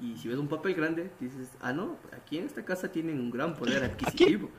[0.00, 3.30] Y si ves un papel grande, dices, ah, no, aquí en esta casa tienen un
[3.30, 4.50] gran poder adquisitivo.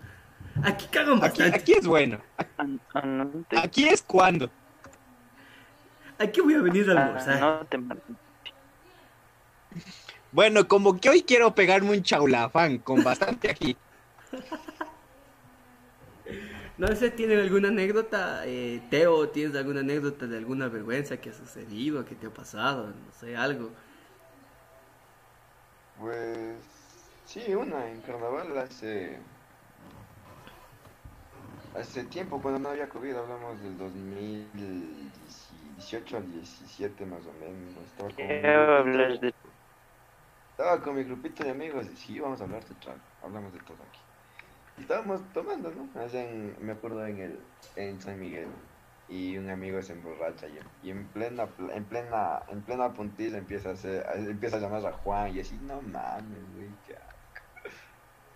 [0.63, 1.57] Aquí cagan Aquí, bastante.
[1.57, 2.19] aquí es bueno.
[3.57, 4.49] Aquí es cuando.
[6.17, 7.37] Aquí voy a venir a almorzar.
[7.37, 7.99] Anote, man.
[10.31, 13.75] Bueno, como que hoy quiero pegarme un chaulafán con bastante aquí.
[16.77, 18.45] No sé, ¿tienen alguna anécdota?
[18.45, 22.87] Eh, Teo, ¿tienes alguna anécdota de alguna vergüenza que ha sucedido, que te ha pasado?
[22.87, 23.69] No sé, algo.
[25.99, 26.57] Pues
[27.25, 29.17] sí, una en carnaval hace
[31.75, 37.77] hace tiempo cuando no había COVID, hablamos del 2018 al 17 más o menos.
[37.85, 39.33] Estaba con, hablar grupito, de
[40.51, 43.59] estaba con mi grupito de amigos y sí, vamos a hablar de trago, hablamos de
[43.59, 43.99] todo aquí.
[44.77, 46.01] Y estábamos tomando, ¿no?
[46.01, 47.39] Allá en- me acuerdo en el
[47.75, 48.47] en San Miguel
[49.07, 53.37] y un amigo se emborracha y, y en plena pl- en plena en plena puntilla
[53.37, 57.75] empieza a hacer, empieza a llamar a Juan y así no mames güey qué asco".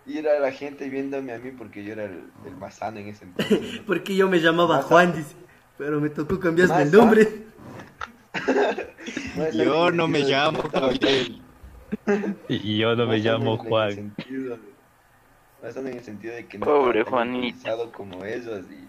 [0.06, 3.08] y era la gente viéndome a mí porque yo era el, el más sano en
[3.08, 3.82] ese entonces ¿no?
[3.86, 5.34] Porque yo me llamaba Juan, dice.
[5.76, 7.28] Pero me tocó cambiarme el nombre.
[9.54, 11.42] Yo no me llamo Joel.
[12.48, 13.92] Y yo no me más llamo Juan.
[13.94, 14.58] sentido
[15.72, 17.92] sano en el sentido de que no Pobre Juanito.
[17.92, 18.88] como ellos y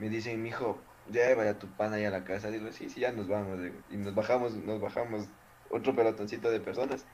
[0.00, 0.78] me dicen mijo
[1.10, 3.74] ya vaya tu pana ahí a la casa digo sí sí ya nos vamos digo.
[3.90, 5.26] y nos bajamos nos bajamos
[5.70, 7.04] otro pelotoncito de personas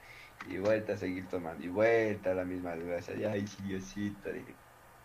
[0.48, 4.31] y vuelta a seguir tomando y vuelta a la misma desgracia y ay sí Diosito
[4.33, 4.55] dije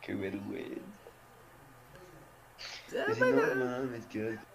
[0.02, 0.82] qué vergüenza
[2.92, 4.46] Ah, y no mames qué asco".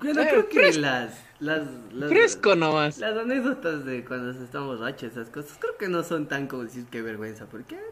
[0.00, 0.80] Bueno, Eh, creo que fresco.
[0.82, 2.98] las, las, las, Fresco nomás.
[2.98, 6.84] las anécdotas de cuando estamos borrachos, esas cosas, creo que no son tan como decir
[6.90, 7.82] qué vergüenza, porque nah,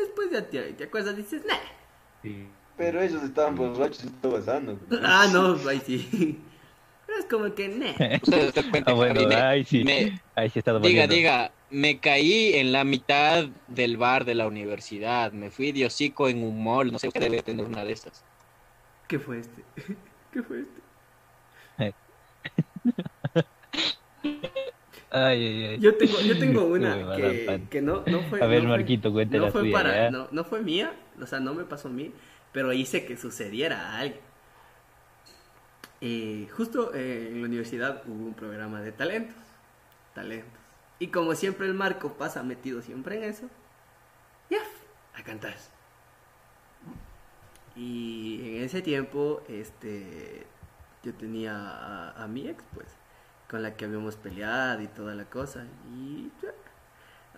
[0.00, 1.54] después ya te, te acuerdas dices, nah.
[2.22, 2.46] Sí.
[2.76, 6.38] pero ellos estaban borrachos y estaba sano Ah, no, ahí sí.
[7.06, 7.94] Pero como que, ne.
[8.22, 9.84] Ustedes se cuentan Ah, bueno, me- ahí sí.
[9.84, 14.46] me- Ahí sí está diga, diga, me caí en la mitad del bar de la
[14.48, 15.32] universidad.
[15.32, 16.90] Me fui de hocico en un mall.
[16.92, 18.24] No sé, usted debe tener una de estas.
[19.08, 19.62] ¿Qué fue este?
[20.32, 21.94] ¿Qué fue este?
[25.24, 25.78] Ay, ay, ay.
[25.78, 27.16] Yo tengo, yo tengo una
[27.70, 28.42] que, no, no fue.
[28.42, 30.92] A ver, no fue- Marquito, cuente no la fue tuya, para, no, no fue mía,
[31.20, 32.12] o sea, no me pasó a mí,
[32.52, 34.20] pero hice que sucediera a alguien.
[36.02, 39.36] Eh, justo eh, en la universidad hubo un programa de talentos,
[40.14, 40.60] talentos.
[40.98, 43.48] Y como siempre el Marco pasa metido siempre en eso,
[44.50, 44.58] ya,
[45.14, 45.54] a cantar.
[47.74, 50.46] Y en ese tiempo, este,
[51.02, 52.86] yo tenía a, a mi ex, pues,
[53.48, 55.64] con la que habíamos peleado y toda la cosa.
[55.94, 56.30] Y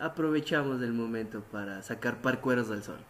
[0.00, 3.00] aprovechamos el momento para sacar parcueros del sol.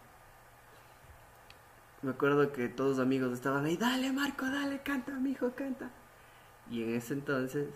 [2.01, 5.89] Me acuerdo que todos los amigos estaban ahí, dale Marco, dale, canta, mijo, canta.
[6.71, 7.67] Y en ese entonces,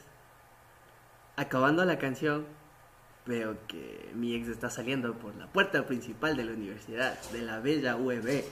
[1.36, 2.46] acabando la canción,
[3.26, 7.60] veo que mi ex está saliendo por la puerta principal de la universidad, de la
[7.60, 8.46] bella UEB.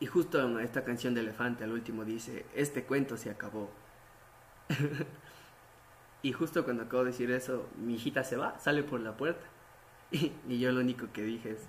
[0.00, 3.70] Y justo en esta canción de Elefante al último dice, este cuento se acabó.
[6.22, 9.44] Y justo cuando acabo de decir eso, mi hijita se va, sale por la puerta.
[10.10, 11.68] Y, y yo lo único que dije es,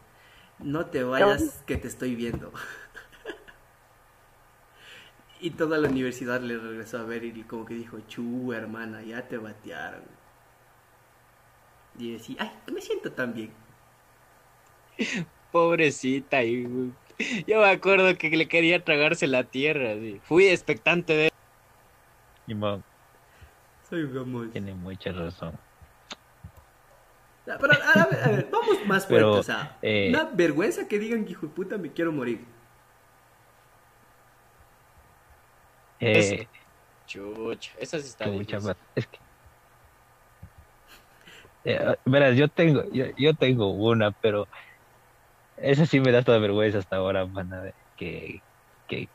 [0.60, 2.52] no te vayas que te estoy viendo.
[5.40, 9.28] y toda la universidad le regresó a ver y como que dijo, chu hermana, ya
[9.28, 10.04] te batearon.
[11.98, 13.52] Y decía, ay, me siento tan bien.
[15.52, 16.44] Pobrecita.
[16.44, 16.92] Y...
[17.48, 19.96] Yo me acuerdo que le quería tragarse la tierra.
[20.24, 21.32] Fui expectante de...
[23.90, 24.52] Soy un gamón.
[24.52, 25.54] tiene mucha razón.
[27.46, 30.98] Pero, a ver, a ver, vamos más fuerte, Pero, o sea, eh, una vergüenza que
[30.98, 32.44] digan que hijo de puta me quiero morir.
[36.00, 36.48] Eh,
[37.06, 38.26] Chucha, esa sí está
[38.60, 39.20] más- Es que.
[41.66, 44.48] Eh, verás, yo tengo, yo, yo tengo una, pero
[45.58, 48.42] esa sí me da toda vergüenza hasta ahora, que, que,
[48.88, 49.10] que-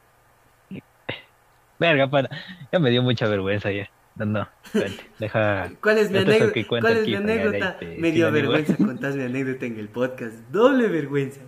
[1.80, 2.28] verga, pana,
[2.70, 3.88] ya me dio mucha vergüenza ya.
[4.16, 5.70] No, no, espérate, deja.
[5.80, 6.52] ¿Cuál es mi anécdota?
[6.68, 7.76] ¿Cuál es mi para anécdota?
[7.80, 10.34] ahí te- Me dio vergüenza contar mi anécdota en el podcast.
[10.50, 11.40] Doble vergüenza.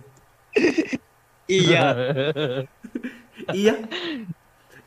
[1.47, 1.95] Y ya,
[3.53, 3.77] Y ya.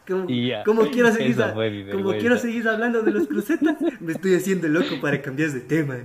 [0.06, 0.62] Como, Y ya.
[0.64, 2.20] como quiero seguir, a- fue mi como vergüenza.
[2.20, 5.96] quiero seguir hablando de los crucetas, me estoy haciendo loco para cambiar de tema.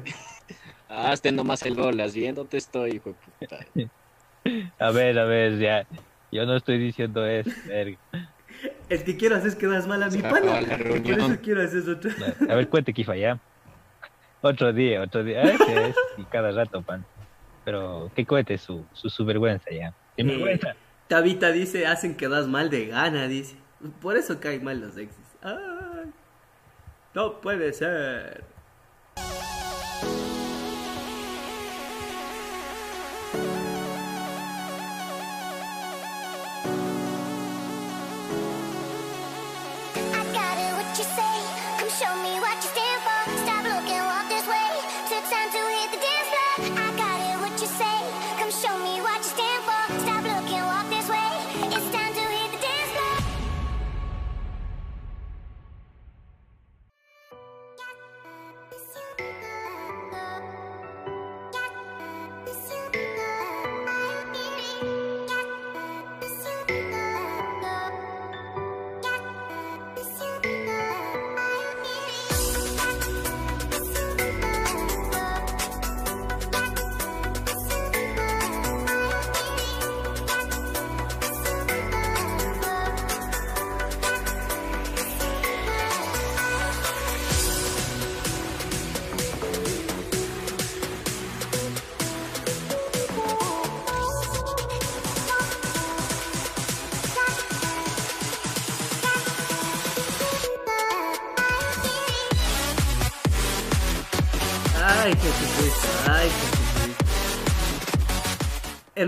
[0.89, 3.65] hazte nomás el bolas, viéndote estoy, hijo de puta.
[4.79, 5.85] A ver, a ver, ya.
[6.31, 7.97] Yo no estoy diciendo eso, verga.
[8.91, 10.59] El que quiero hacer es quedar mal a mi pana.
[10.59, 12.11] Por eso quiero hacer otra.
[12.49, 13.39] A ver, cuente, Kifa, ya.
[14.41, 15.41] Otro día, otro día.
[15.43, 17.05] Ah, Ese es, y cada rato, pan.
[17.63, 19.93] Pero que cuente su, su, su vergüenza ya.
[20.15, 20.75] Sin Eh, vergüenza.
[21.07, 23.55] Tabita dice, hacen que das mal de gana, dice.
[24.01, 25.25] Por eso caen mal los exes.
[25.41, 26.11] Ay,
[27.13, 28.43] no puede ser.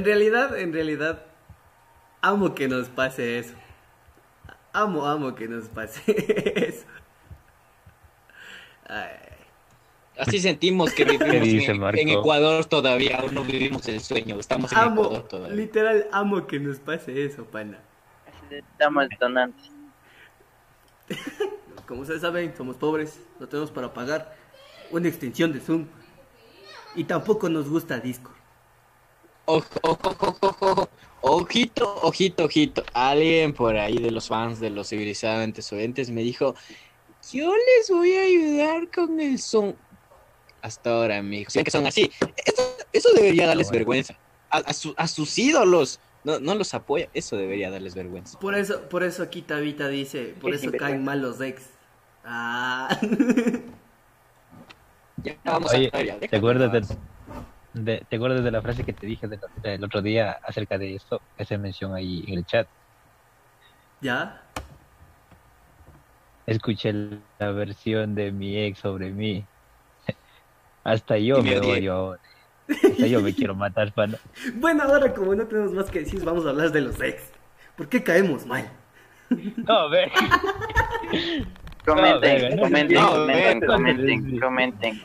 [0.04, 1.24] En realidad, en realidad,
[2.20, 3.54] amo que nos pase eso.
[4.74, 6.01] Amo, amo que nos pase
[6.68, 6.86] eso.
[8.86, 9.16] Ay,
[10.18, 15.06] Así sentimos que vivimos en, Ecuador todavía, aún no vivimos el sueño, estamos en amo,
[15.06, 15.56] Ecuador todavía.
[15.56, 17.80] literal, amo que nos pase eso, pana.
[18.49, 19.72] Necesitamos donantes.
[21.88, 24.36] Como ustedes saben, somos pobres, no tenemos para pagar
[24.91, 25.86] una extensión de Zoom.
[26.93, 28.43] Y tampoco nos gusta Discord.
[29.46, 30.89] Ojo, ojo, ojo.
[31.22, 32.84] Ojito, ojito, ojito.
[32.94, 36.54] Alguien por ahí de los fans de los civilizadamente oyentes me dijo,
[37.32, 39.76] yo les voy a ayudar con el son.
[40.62, 41.54] Hasta ahora, amigos.
[41.54, 42.12] Si que son así.
[42.46, 43.80] Eso, eso debería darles bueno.
[43.80, 44.18] vergüenza.
[44.50, 46.00] A, a su- a sus ídolos.
[46.24, 47.10] No, no los apoya.
[47.14, 48.39] Eso debería darles vergüenza.
[48.39, 51.64] Por eso, por eso aquí Tabita dice, por eso caen mal los ex.
[52.26, 52.98] Ah.
[55.24, 56.98] Ya vamos Oye, a ver, ya, ¿te acuerdas.
[57.74, 60.95] De, ¿te acuerdas de la frase que te dije del, del otro día acerca de
[60.95, 61.21] esto?
[61.38, 62.67] Esa mención ahí en el chat.
[64.01, 64.41] ¿Ya?
[66.45, 66.93] Escuché
[67.39, 69.45] la versión de mi ex sobre mí.
[70.84, 72.21] Hasta yo me odio ahora.
[72.67, 74.17] Hasta yo me quiero matar, pana.
[74.55, 77.32] Bueno, ahora como no tenemos más que decir, vamos a hablar de los ex.
[77.76, 78.69] ¿Por qué caemos mal?
[79.67, 80.11] No, ve.
[81.86, 85.01] Comenten, no, comenten, no, comenten, no, comenten, no, comenten.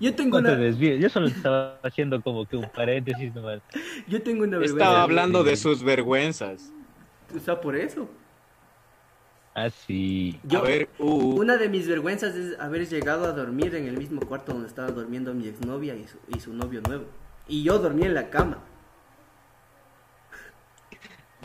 [0.00, 1.00] Yo tengo No te una, desvíes.
[1.00, 3.60] Yo solo estaba haciendo como que un paréntesis nomás.
[4.08, 4.84] yo tengo una vergüenza.
[4.84, 6.72] Estaba hablando de sus vergüenzas.
[7.34, 8.08] O sea, por eso.
[9.54, 10.38] Ah, sí.
[10.44, 13.96] Yo- A ver, uh, Una de mis vergüenzas es haber llegado a dormir en el
[13.98, 17.04] mismo cuarto donde estaba durmiendo mi exnovia y su, y su novio nuevo.
[17.48, 18.58] Y yo dormía en la cama.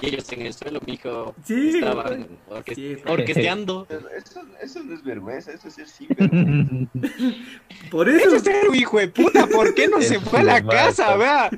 [0.06, 1.34] Ellos en el suelo, mijo.
[1.44, 2.98] Sí, Estaban orque- Sí.
[3.08, 3.88] orquesteando.
[4.18, 6.90] Eso, eso no es vergüenza, eso es ser sinvergüenza.
[7.92, 8.36] Por Eso eso.
[8.38, 11.16] es ser un hijo de puta, ¿por qué no se fue a la casa?
[11.18, 11.50] Vea,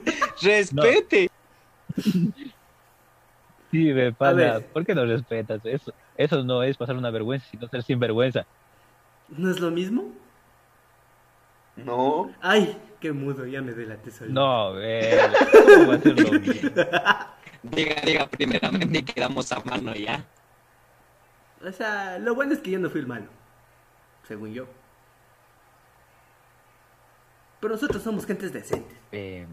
[0.41, 1.29] respete.
[3.71, 4.61] Sí, ve, pana.
[4.73, 5.93] ¿Por qué no respetas eso?
[6.17, 8.45] Eso no es pasar una vergüenza, sino ser sinvergüenza.
[9.29, 10.11] ¿No es lo mismo?
[11.75, 14.33] No, Ay, qué mudo, ya me delaté solito.
[14.39, 15.19] No, ve.
[15.75, 16.69] ¿Cómo va a ser lo mismo?
[17.71, 20.23] Diga, diga primeramente y quedamos a mano ya.
[21.65, 23.27] O sea, lo bueno es que yo no fui el malo.
[24.27, 24.67] Según yo.
[27.59, 28.97] Pero nosotros somos gentes decentes.
[29.11, 29.45] Eh,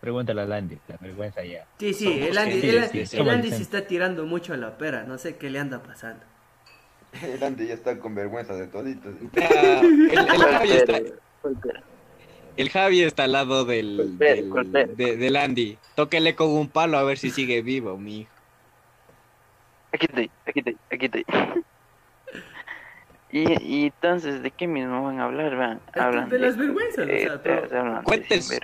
[0.00, 1.66] pregúntale a Landy, la vergüenza ya.
[1.78, 5.04] Sí, sí, Somos el Andy, el, Andy se está tirando mucho a la pera.
[5.04, 6.24] No sé qué le anda pasando.
[7.22, 9.14] el Andy ya está con vergüenza de toditos.
[9.32, 11.00] El, el Javi está.
[12.56, 14.50] El Javi está al lado del, del,
[14.96, 15.78] de- del Andy.
[15.94, 18.30] Tóquele con un palo a ver si sigue vivo, mi hijo.
[19.92, 21.24] Aquí estoy, aquí estoy, aquí estoy.
[23.30, 25.56] Y, y entonces, ¿de qué mismo van a hablar?
[25.56, 27.08] Van, hablan de las vergüenzas, o
[27.68, 28.04] sea, hablan de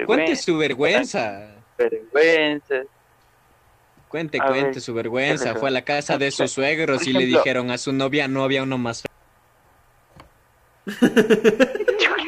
[0.06, 1.48] Cuente, su vergüenza.
[1.76, 2.86] vergüenzas.
[4.06, 5.54] Cuente, A cuente ver, su vergüenza.
[5.54, 8.44] ¿qué Fue a la casa de sus suegros y le dijeron a su novia, no
[8.44, 9.02] había uno más.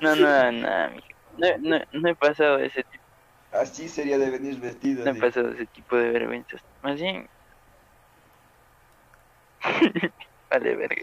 [0.00, 1.06] No, no, no, mijo.
[1.36, 3.04] no, no, no he pasado ese tipo,
[3.50, 5.04] Así sería de venir vestido.
[5.04, 6.62] no he pasado ese tipo de vergüenzas.
[6.82, 7.28] Más bien.
[10.50, 11.02] vale, verga.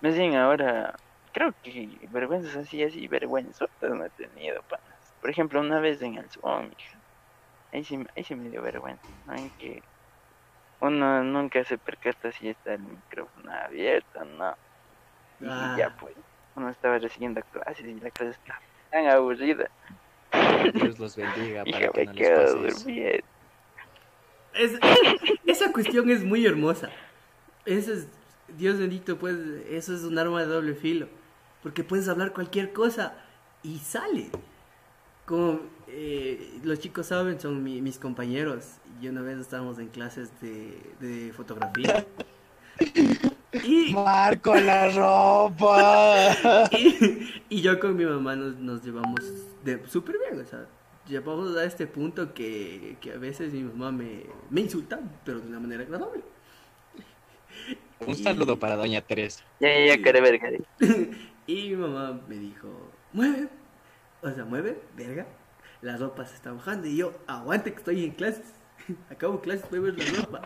[0.00, 0.96] Más bien ahora,
[1.32, 5.14] creo que vergüenzas así, así, vergüenzotas no he tenido, panas.
[5.20, 7.00] Por ejemplo, una vez en el Zoom, mija.
[7.72, 9.34] Ahí sí, ahí sí me dio vergüenza, ¿no?
[9.34, 9.82] En que
[10.80, 14.56] uno nunca se percata si está el micrófono abierto, ¿no?
[15.42, 15.74] Y Ah.
[15.78, 16.14] ya pues,
[16.56, 19.68] uno estaba recibiendo clases y la clase estaba tan aburrida.
[20.74, 23.24] Dios los bendiga para Hija, que me no les quedo pase.
[24.54, 24.78] Es-
[25.46, 26.90] esa cuestión es muy hermosa.
[27.64, 28.06] Eso es,
[28.58, 29.36] Dios bendito, pues,
[29.68, 31.08] eso es un arma de doble filo.
[31.62, 33.14] Porque puedes hablar cualquier cosa
[33.62, 34.30] y sale.
[35.26, 38.76] Como eh, los chicos saben, son mi- mis compañeros.
[39.00, 42.04] Y una vez estábamos en clases de, de fotografía.
[43.52, 46.34] Y, Marco la ropa.
[46.72, 49.20] y, y yo con mi mamá nos, nos llevamos
[49.62, 50.66] de súper bien, o sea,
[51.06, 55.48] llevamos a este punto que, que a veces mi mamá me, me insulta, pero de
[55.48, 56.22] una manera agradable.
[58.06, 59.44] Un saludo para doña Teresa.
[59.60, 60.50] Ya, ya, ya, verga.
[61.44, 62.68] Y mi mamá me dijo,
[63.12, 63.48] mueve,
[64.22, 65.26] o sea, mueve, verga,
[65.80, 66.86] la ropa se está bajando.
[66.86, 68.46] Y yo, aguante que estoy en clases,
[69.10, 70.42] acabo clases, voy a ver la ropa.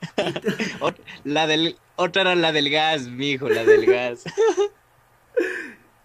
[1.24, 4.24] La del, otra era la del gas, mijo, la del gas.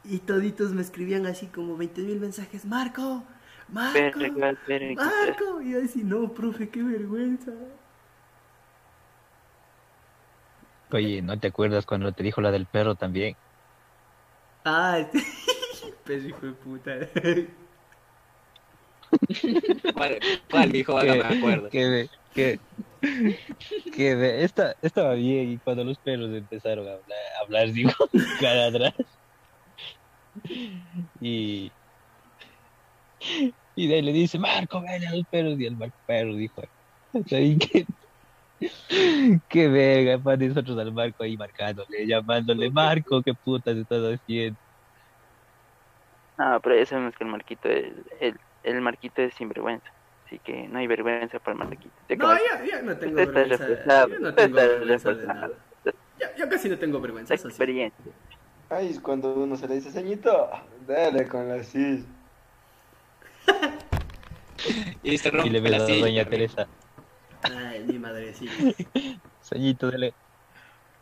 [0.04, 3.24] Y toditos me escribían así como 20 mil mensajes, Marco,
[3.72, 4.58] Marco, Verga.
[4.96, 5.62] Marco.
[5.62, 7.52] Y yo decía, no, profe, qué vergüenza.
[10.92, 13.36] Oye, ¿no te acuerdas cuando te dijo la del perro también?
[14.66, 15.00] Ah,
[16.06, 16.92] pues hijo de puta.
[19.94, 20.20] ¿Cuál,
[20.50, 20.98] cuál, mijo?
[20.98, 21.70] Ahora me acuerdo.
[21.70, 22.60] que, de-
[23.96, 26.98] que, esta, estaba bien y cuando los perros empezaron a
[27.44, 27.92] hablar, digo,
[28.40, 28.94] cara atrás.
[31.20, 31.72] Y,
[33.76, 35.60] y de ahí le dice, Marco, ven a los perros.
[35.60, 36.62] Y el Marco perro dijo,
[37.32, 37.86] "Ahí que,
[39.50, 44.60] qué verga, para nosotros al Marco ahí marcándole, llamándole, Marco, qué putas estás haciendo.
[46.38, 49.92] No, pero ya sabemos que el Marquito es, el, el Marquito es sinvergüenza.
[50.32, 51.94] Así que no hay vergüenza para el Marquito.
[52.08, 53.68] Ya No, ya, ya no tengo Usted vergüenza.
[53.68, 55.52] reforzado, Yo no tengo vergüenza de nada.
[56.20, 57.48] Ya, yo casi no tengo vergüenza, sí.
[57.50, 58.14] experiencia.
[58.70, 60.50] Ay, es cuando uno se le dice, ceñito,
[60.88, 62.06] dale con la cis.
[65.04, 66.26] Y se Y rompe le ve la a silla, doña.
[66.30, 66.70] Teresa,
[67.44, 68.58] Ay, mi madre, sí.
[69.40, 70.16] Sañito, dele,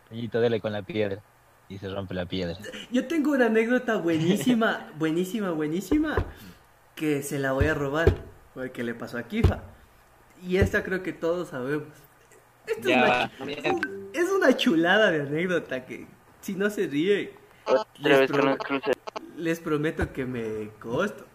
[0.09, 1.23] Sañito, dele con la piedra.
[1.67, 2.59] Y se rompe la piedra.
[2.89, 6.27] Yo tengo una anécdota buenísima, buenísima, buenísima,
[6.95, 9.60] que se la voy a robar, porque le pasó a Kifa.
[10.41, 11.88] Y esta creo que todos sabemos.
[12.82, 16.08] Ya, es, una, es una chulada de anécdota que
[16.39, 17.34] si no se ríe,
[17.66, 18.58] pro-
[19.36, 21.26] les prometo que me costo.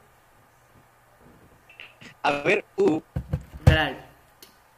[2.23, 3.01] A ver, uh,
[3.67, 3.99] Verán,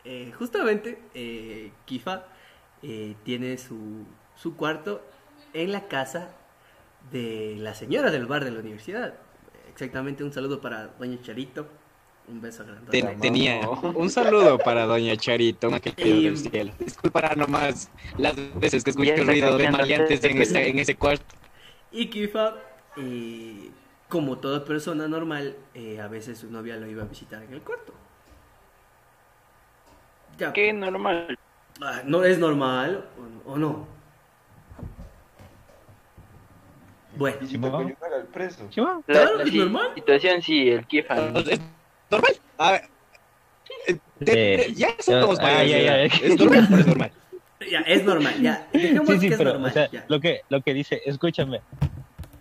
[0.04, 2.24] eh, justamente eh, Kifa
[2.82, 5.04] eh, tiene su, su cuarto
[5.52, 6.30] en la casa
[7.12, 9.14] de la señora del bar de la universidad.
[9.68, 11.68] Exactamente, un saludo para Doña Charito.
[12.28, 13.16] Un beso grande.
[13.20, 13.70] tenía no.
[13.94, 16.72] un saludo para doña Charito, que Y- del cielo.
[16.78, 20.96] Disculpará nomás las veces que escuché esa ruido de no maleantes en ese, en ese
[20.96, 21.24] cuarto.
[21.92, 22.54] Y Kifa,
[22.96, 23.70] eh,
[24.08, 27.60] como toda persona normal, eh, a veces su novia lo iba a visitar en el
[27.62, 27.92] cuarto.
[30.38, 31.38] Ya, Qué normal.
[31.80, 33.04] ah, no es normal
[33.46, 33.86] o, o no.
[37.16, 38.68] Bueno, Y si el preso.
[38.74, 39.00] ¿Qué va?
[39.06, 39.92] La, Claro, la es normal.
[39.94, 41.32] situación sí, el Kifa.
[42.06, 42.36] ¿Es normal?
[42.58, 42.82] A ver,
[44.24, 44.74] te- Sí.
[44.74, 46.26] ya somos Ah, mayores ya, de ya, ya.
[46.26, 47.12] ¿Es normal es normal?
[47.70, 48.68] ya, es normal, ya.
[48.72, 48.80] Sí,
[49.18, 49.70] sí, que es pero, normal.
[49.70, 50.04] o sea, ya.
[50.08, 51.60] lo que, lo que dice, escúchame,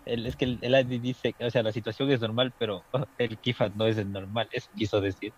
[0.05, 2.84] el, es que el, el Andy dice, o sea, la situación es normal, pero
[3.18, 5.34] el Kifa no es el normal, eso quiso decir.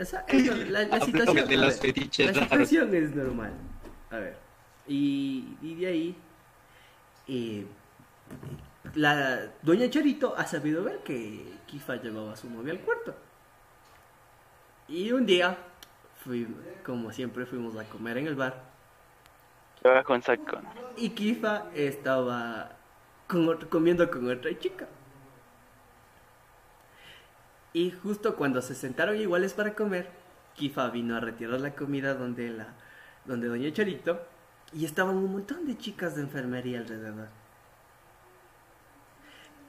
[0.00, 3.52] O sea, es no- la, situación, de a los ver, fetiches la situación es normal.
[4.10, 4.36] A ver,
[4.86, 6.14] y, y de ahí,
[7.26, 7.64] eh,
[8.94, 13.14] la doña Charito ha sabido ver que Kifa llevaba a su novia al cuarto.
[14.88, 15.56] Y un día,
[16.24, 16.46] fui,
[16.84, 18.62] como siempre, fuimos a comer en el bar.
[20.04, 20.58] Con saco.
[20.96, 22.72] Y Kifa estaba
[23.26, 24.86] con otro- comiendo con otra chica.
[27.72, 30.10] Y justo cuando se sentaron iguales para comer,
[30.54, 32.68] Kifa vino a retirar la comida donde la
[33.24, 34.20] donde Doña Charito
[34.72, 37.28] y estaban un montón de chicas de enfermería alrededor.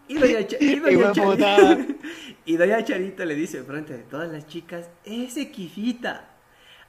[0.10, 1.78] Y Doña, Cha- y Doña
[2.58, 6.28] Doña Charito le dice frente de todas las chicas, ese Kifita,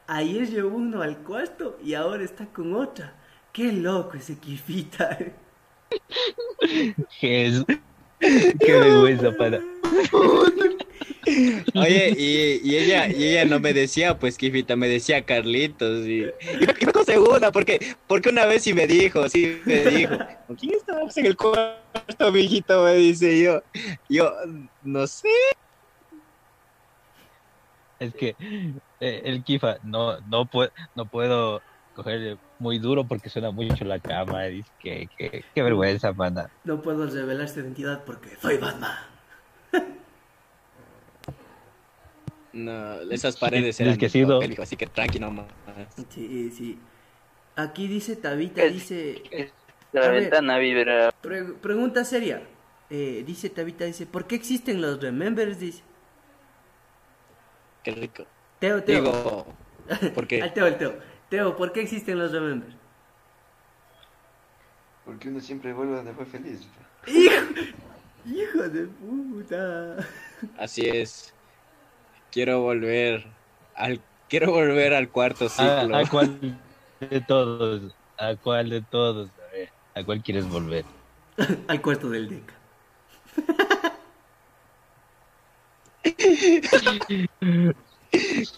[0.06, 3.12] ayer llevó uno al cuarto y ahora está con otra.
[3.52, 5.18] Qué loco ese Kifita.
[7.20, 7.52] Qué
[8.66, 9.60] vergüenza para.
[11.74, 16.06] Oye, y, y ella y ella no me decía, pues, Kifita, me decía Carlitos.
[16.06, 16.66] Y, y
[17.10, 20.16] segunda, porque, porque una vez sí me dijo, sí me dijo,
[20.46, 22.84] ¿con quién estábamos en el cuarto, mijito?
[22.84, 23.62] Me dice yo.
[24.08, 24.32] Yo,
[24.82, 25.28] no sé.
[27.98, 28.34] Es que
[29.00, 31.60] eh, el Kifa no, no, puedo, no puedo
[31.94, 34.44] coger muy duro porque suena mucho la cama.
[34.44, 36.50] Dice que, que, qué vergüenza, pana.
[36.64, 38.96] No puedo revelar su identidad porque soy Batman.
[42.52, 45.46] No, esas paredes eran papel, hijo, así que tranqui nomás.
[46.08, 46.78] Sí, sí.
[47.56, 49.22] Aquí dice Tabita, Es- dice...
[49.30, 49.52] Es-
[49.92, 50.22] La A ver.
[50.22, 51.12] ventana vibra.
[51.20, 52.42] pre- pregunta seria.
[52.90, 55.58] Eh, dice Tabita, dice, ¿por qué existen los Remembers?
[55.60, 55.82] Dice.
[57.84, 58.24] Qué rico.
[58.58, 59.00] Teo, Teo.
[59.02, 59.46] Digo,
[60.14, 60.94] porque Al Teo, al Teo.
[61.28, 62.74] Teo, ¿por qué existen los Remembers?
[65.04, 66.66] Porque uno siempre vuelve donde fue feliz.
[67.06, 67.29] ¡Hijo!
[68.26, 69.96] ¡Hijo de puta!
[70.58, 71.32] así es.
[72.30, 73.26] Quiero volver
[73.74, 75.96] al quiero volver al cuarto ¿A, ciclo.
[75.96, 76.38] a cuál
[77.00, 77.94] de todos?
[78.18, 79.30] ¿A cuál de todos?
[79.48, 80.84] A ver, ¿a cuál quieres volver?
[81.68, 82.54] Al cuarto del DECA.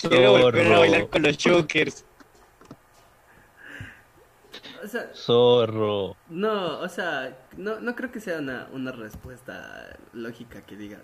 [0.00, 2.04] Quiero volver a bailar con los chokers.
[4.82, 6.16] O sea, Zorro.
[6.26, 11.02] no, o sea, no, no creo que sea una, una respuesta lógica que digas.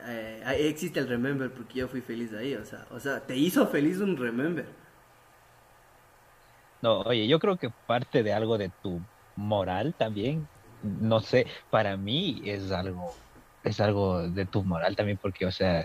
[0.00, 3.66] eh, existe el Remember porque yo fui feliz ahí, o sea, o sea, te hizo
[3.68, 4.66] feliz un Remember.
[6.82, 10.50] No, oye, yo creo que parte de algo de tu moral también,
[10.82, 13.22] no sé, para mí es algo,
[13.62, 15.84] es algo de tu moral también, porque, o sea,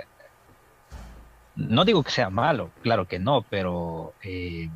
[1.55, 4.71] no digo que sea malo, claro que no, pero eh,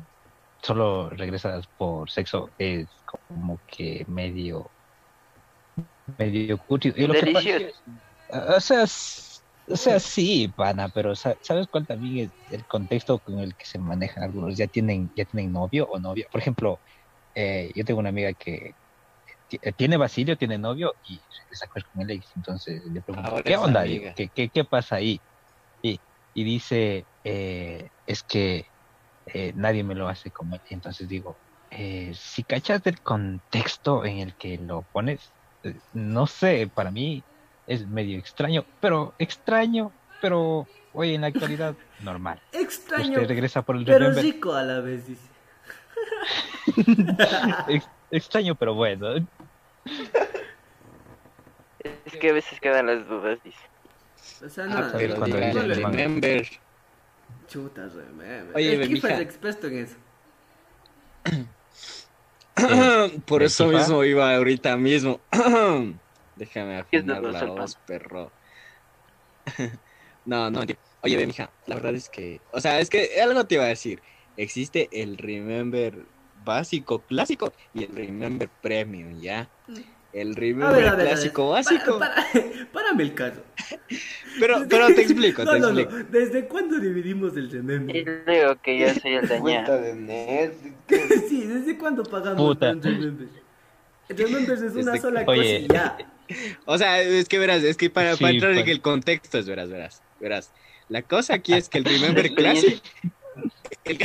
[0.66, 4.72] solo regresas por sexo es como que medio,
[6.18, 6.92] medio cuchi.
[6.96, 7.82] Y lo que pasa- Delicioso.
[8.28, 8.84] o sea,
[9.68, 13.64] o sea, sí, pana, pero sa- ¿sabes cuál también es el contexto con el que
[13.66, 14.56] se manejan algunos?
[14.56, 16.26] Ya tienen, ya tienen novio o novia.
[16.30, 16.80] Por ejemplo,
[17.34, 18.76] eh, yo tengo una amiga que
[19.50, 22.32] eh, tiene Basilio, tiene novio y regresa con el ex.
[22.36, 23.80] Entonces le pregunto, Ahora ¿qué onda?
[23.82, 24.00] amiga.
[24.02, 25.22] Digo, ¿Qué, qué, qué pasa ahí?
[25.82, 26.02] Y,
[26.34, 28.66] y dice, eh, es que
[29.26, 34.36] eh, nadie me lo hace como entonces digo, eh, si cachas el contexto en el
[34.36, 37.26] que lo pones, eh, no sé, para mí
[37.66, 42.40] es medio extraño, pero extraño, pero hoy en la actualidad normal.
[42.52, 44.24] Extraño, Usted regresa por el pero Remember.
[44.24, 45.30] rico a la vez, dice.
[47.68, 49.26] Ex- extraño, pero bueno.
[52.04, 53.58] Es que a veces quedan las dudas, dice.
[54.44, 56.48] O sea, Ah, no, ¿sabes pero cuando el el
[57.46, 58.54] chuta, remember.
[58.56, 59.96] Oye, el Kifa es experto en eso.
[63.26, 63.78] Por ¿el eso FIFA?
[63.78, 65.20] mismo iba ahorita mismo.
[66.36, 68.30] Déjame ¿Qué es de afinar la voz, perro.
[70.24, 70.76] no, no, tío.
[71.02, 73.68] Oye, ve, mija, la verdad es que, o sea, es que algo te iba a
[73.68, 74.02] decir.
[74.36, 76.04] Existe el Remember
[76.44, 79.48] básico, clásico y el Remember Premium, ¿ya?
[80.12, 81.98] El A Remember ver, ver, clásico Para- básico.
[81.98, 82.26] para-
[82.72, 83.42] párame el caso.
[84.38, 85.90] Pero, pero te explico, no, te no, explico.
[85.92, 86.04] no.
[86.04, 88.22] ¿Desde cuándo dividimos el Y remember?
[88.26, 89.80] luego que yo soy el dañado.
[89.80, 90.52] de
[91.28, 92.70] sí, ¿desde cuándo pagamos Puta.
[92.72, 93.28] un remember?
[94.08, 95.58] El remember es una sola que- cosa Oye.
[95.60, 95.96] y ya.
[96.64, 98.68] O sea, es que verás, es que para, Sí, para entrar en pues.
[98.70, 100.50] el contexto, es verás, verás, verás.
[100.88, 102.80] La cosa aquí es que el Remember clásico,
[103.84, 103.98] el,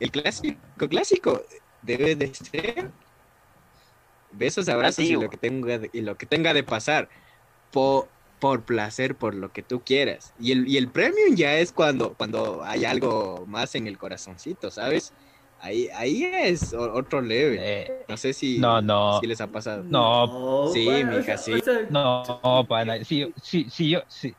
[0.00, 0.58] el clásico,
[0.88, 1.42] clásico,
[1.82, 2.90] debe de ser
[4.32, 7.08] besos, abrazos y lo que tenga de, y lo que tenga de pasar
[7.70, 8.08] por,
[8.44, 10.34] por placer, por lo que tú quieras.
[10.38, 14.70] Y el, y el premium ya es cuando, cuando hay algo más en el corazoncito,
[14.70, 15.14] ¿sabes?
[15.60, 17.58] Ahí, ahí es otro level.
[17.58, 19.18] Eh, No sé si, No, no.
[19.18, 19.82] si les ha pasado.
[19.88, 21.52] No, sí, bueno, o mija, sea, sí.
[21.52, 23.02] o sea, no, pana.
[23.02, 24.36] Si, si, si yo, si,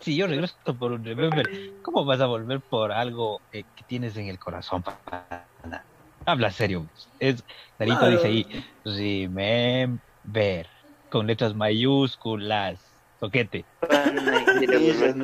[0.00, 1.50] si yo regreso por un remember,
[1.82, 5.50] ¿cómo vas a volver por algo eh, que tienes en el corazón, pana?
[6.24, 6.88] Habla serio.
[7.18, 7.44] Es,
[7.78, 8.12] Narito Claro.
[8.16, 8.48] dice ahí,
[8.84, 10.66] remember,
[11.12, 12.80] con letras mayúsculas,
[13.20, 13.66] toquete.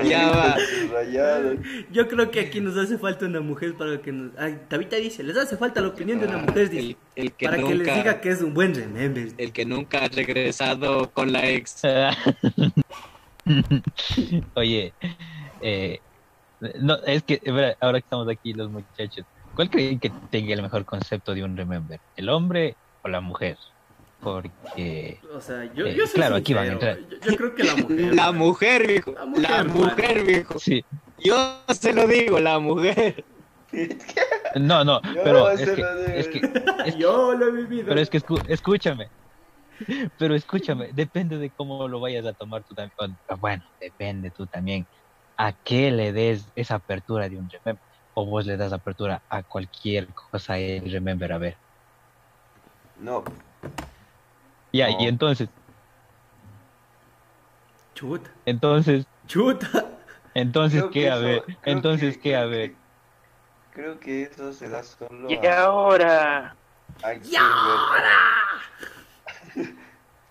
[0.05, 0.57] Ya va.
[0.93, 1.55] Rayado.
[1.91, 4.37] Yo creo que aquí nos hace falta una mujer para que nos...
[4.39, 7.47] Ay, Tabita dice, les hace falta la opinión de una mujer, dice, El, el que
[7.47, 9.29] para que les diga que es un buen remember.
[9.39, 11.81] el que nunca ha regresado con la ex.
[14.57, 14.93] Oye,
[15.63, 16.01] eh,
[16.81, 17.41] no, es que
[17.81, 19.25] ahora que estamos aquí los muchachos,
[19.55, 21.99] ¿cuál creen que tenga el mejor concepto de un remember?
[22.15, 23.57] ¿El hombre o la mujer?
[24.21, 26.99] Porque O sea, yo, Eh, yo soy claro, aquí van a entrar.
[27.09, 28.15] Yo, yo creo que la mujer.
[28.15, 29.13] La mujer, viejo.
[29.13, 30.59] La mujer, La mujer, viejo.
[30.59, 30.85] sí,
[31.19, 33.25] Yo se lo digo, la mujer.
[34.57, 36.41] no, no, Yo pero es se que,
[36.85, 37.87] es Yo lo he vivido.
[37.89, 39.11] pero es que escu- escúchame,
[40.17, 42.93] pero escúchame, depende de cómo lo vayas a tomar tú también.
[43.29, 44.89] o- Bueno, depende tú también
[45.37, 47.81] a qué le des esa apertura de un remember,
[48.15, 51.57] o vos le das apertura a cualquier cosa en remember, a ver.
[53.01, 53.23] No,
[54.73, 55.01] Ya, No.
[55.01, 55.49] y entonces,
[57.95, 59.85] Chuta, entonces, chuta.
[60.35, 61.01] entonces, Creo ¿qué?
[61.01, 62.37] que A eso- ver, creo entonces, que- ¿qué?
[62.37, 62.75] A ver.
[63.73, 66.57] Creo que eso se da solo Y a, ahora,
[67.03, 67.29] a ¡Y ver-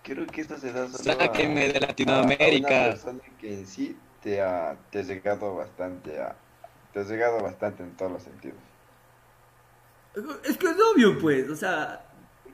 [0.02, 2.68] Creo que esto se da solo a- Sáquenme de a- a Latinoamérica.
[2.68, 6.34] una persona que en sí te ha, te ha llegado bastante a,
[6.92, 8.56] te ha llegado bastante en todos los sentidos.
[10.44, 11.50] Es que es obvio, pues.
[11.50, 12.02] O sea,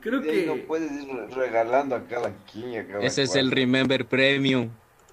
[0.04, 0.60] creo De ahí no que.
[0.60, 3.40] puedes ir re- regalando a cada quien a cada Ese es cual.
[3.46, 4.70] el Remember Premium.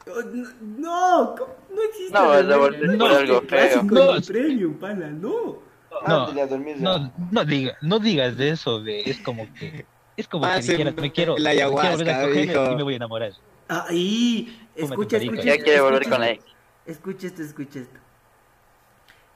[0.08, 0.22] Oh,
[0.62, 2.14] No, no existe.
[2.14, 2.98] No, el remember.
[2.98, 3.84] No algo el feo.
[3.84, 4.22] No.
[4.22, 5.60] premium, pana, no.
[6.08, 6.76] No, Ándale a dormir.
[6.80, 9.86] No, no, diga, no digas de eso, ve, es como que,
[10.18, 12.72] es como que Páseme dijeras, me quiero, la me quiero volver a ayahuasca, coger mijo.
[12.72, 13.32] y me voy a enamorar.
[13.68, 15.42] Ahí, escucha, escucha.
[15.44, 16.44] ya quiere volver escucha con la ex.
[16.86, 18.00] Escucha esto, escucha esto.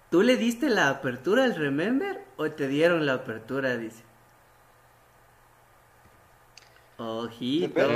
[0.09, 3.75] ¿Tú le diste la apertura al remember o te dieron la apertura?
[3.77, 4.03] Dice.
[6.97, 7.87] Ojito.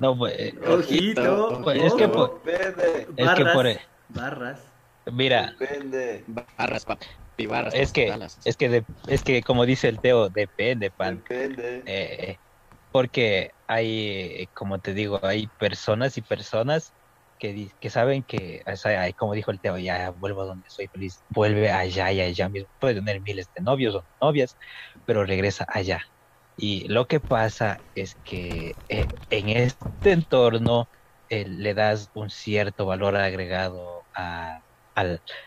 [0.00, 1.60] No, pues, eh, Ojito.
[1.62, 4.72] Pues, es que por- Depende, es que barras, por, eh, barras.
[5.12, 6.24] mira, depende.
[6.56, 7.74] Barras, papi, barras.
[7.74, 8.38] es que, balas.
[8.44, 11.82] es que, de- es que como dice el Teo, depende, pan, Depende.
[11.86, 12.38] eh,
[12.90, 16.94] porque hay, como te digo, hay personas y personas
[17.38, 20.88] que, que saben que, o sea, como dijo el Teo, ya vuelvo a donde soy
[20.88, 24.56] feliz, vuelve allá y allá mismo, puede tener miles de novios o novias,
[25.04, 26.00] pero regresa allá.
[26.60, 30.88] Y lo que pasa es que eh, en este entorno
[31.28, 34.60] eh, le das un cierto valor agregado a,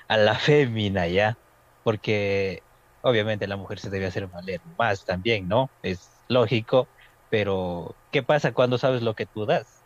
[0.07, 1.38] la fémina, ¿ya?
[1.84, 2.64] Porque
[3.01, 5.70] obviamente la mujer se debe hacer valer más también, ¿no?
[5.82, 6.88] Es lógico,
[7.30, 9.84] pero ¿qué pasa cuando sabes lo que tú das?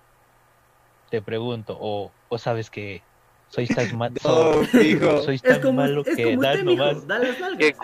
[1.10, 3.02] Te pregunto, o, o sabes que
[3.48, 3.88] sois tan,
[4.24, 6.84] No, como, malo es que como das usted, mijo.
[6.84, 7.08] nomás.
[7.08, 7.78] Da las nalgas.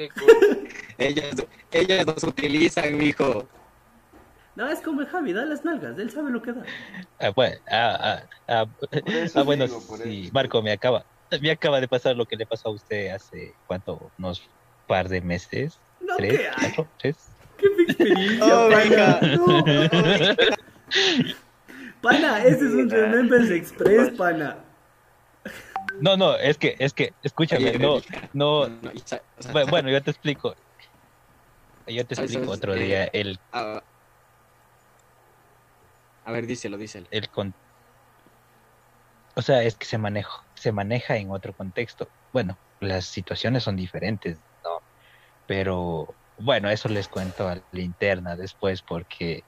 [0.00, 0.66] Qué cool.
[0.98, 3.46] Ellas, ellas nos utilizan, mijo.
[4.56, 6.62] No, es como el Javi, da las nalgas, él sabe lo que da.
[7.18, 8.66] Ah, bueno, ah, ah, ah,
[9.34, 10.32] ah, bueno, digo, sí, eso.
[10.32, 11.04] Marco, me acaba,
[11.40, 14.10] me acaba de pasar lo que le pasó a usted hace, ¿cuánto?
[14.18, 14.48] Unos
[14.86, 15.78] par de meses.
[16.00, 16.38] No, ¿Tres?
[16.38, 16.72] ¿qué hay?
[16.74, 16.88] ¿Cuatro?
[16.98, 17.16] ¿Tres?
[17.58, 19.20] ¡Qué experiencia, Oh, venga.
[19.20, 19.64] No.
[22.00, 24.56] Pana, ese es un Remembers Express, pana.
[26.00, 28.00] No, no, es que, es que, escúchame, Oye, no,
[28.32, 28.68] no,
[29.70, 30.54] bueno, yo te explico.
[31.86, 32.58] Yo te ¿Sabes, explico sabes?
[32.58, 33.82] otro Eh, día el, ah,
[36.24, 37.06] a ver, díselo, díselo.
[37.10, 37.54] el con...
[39.36, 42.10] O sea, es que se maneja, se maneja en otro contexto.
[42.32, 44.84] Bueno, las situaciones son diferentes, ¿no?
[45.46, 49.44] Pero bueno, eso les cuento a la interna después porque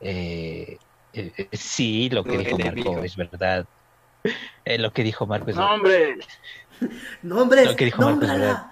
[0.00, 0.78] eh,
[1.12, 3.66] eh, sí, lo que dijo Marco es verdad.
[4.68, 6.18] Eh, lo que dijo Marco es No, hombre.
[7.22, 7.66] ¡Nombres!
[7.66, 7.72] Lo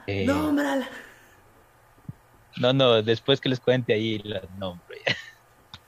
[0.06, 0.24] eh.
[0.26, 0.88] ¡Nómbrala!
[2.58, 5.02] No, no, después que les cuente ahí los nombres.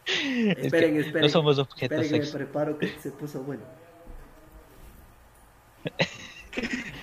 [0.07, 1.21] Es Esperen, que esperen.
[1.21, 2.49] no somos objetos Esperen que me sexuales.
[2.49, 3.63] preparo que se puso bueno.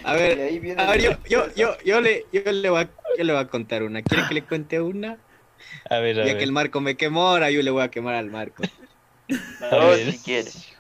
[0.04, 2.90] A ver, ahí viene a ver, yo, yo, yo, yo, le, yo, le voy a,
[3.18, 4.02] yo le voy a contar una.
[4.02, 5.18] ¿Quieren que le cuente una?
[5.90, 6.38] A ver, a Ya ver.
[6.40, 8.64] que el Marco me quemó, ahora yo le voy a quemar al Marco.
[9.62, 10.12] A No, ver.
[10.12, 10.75] si quieres.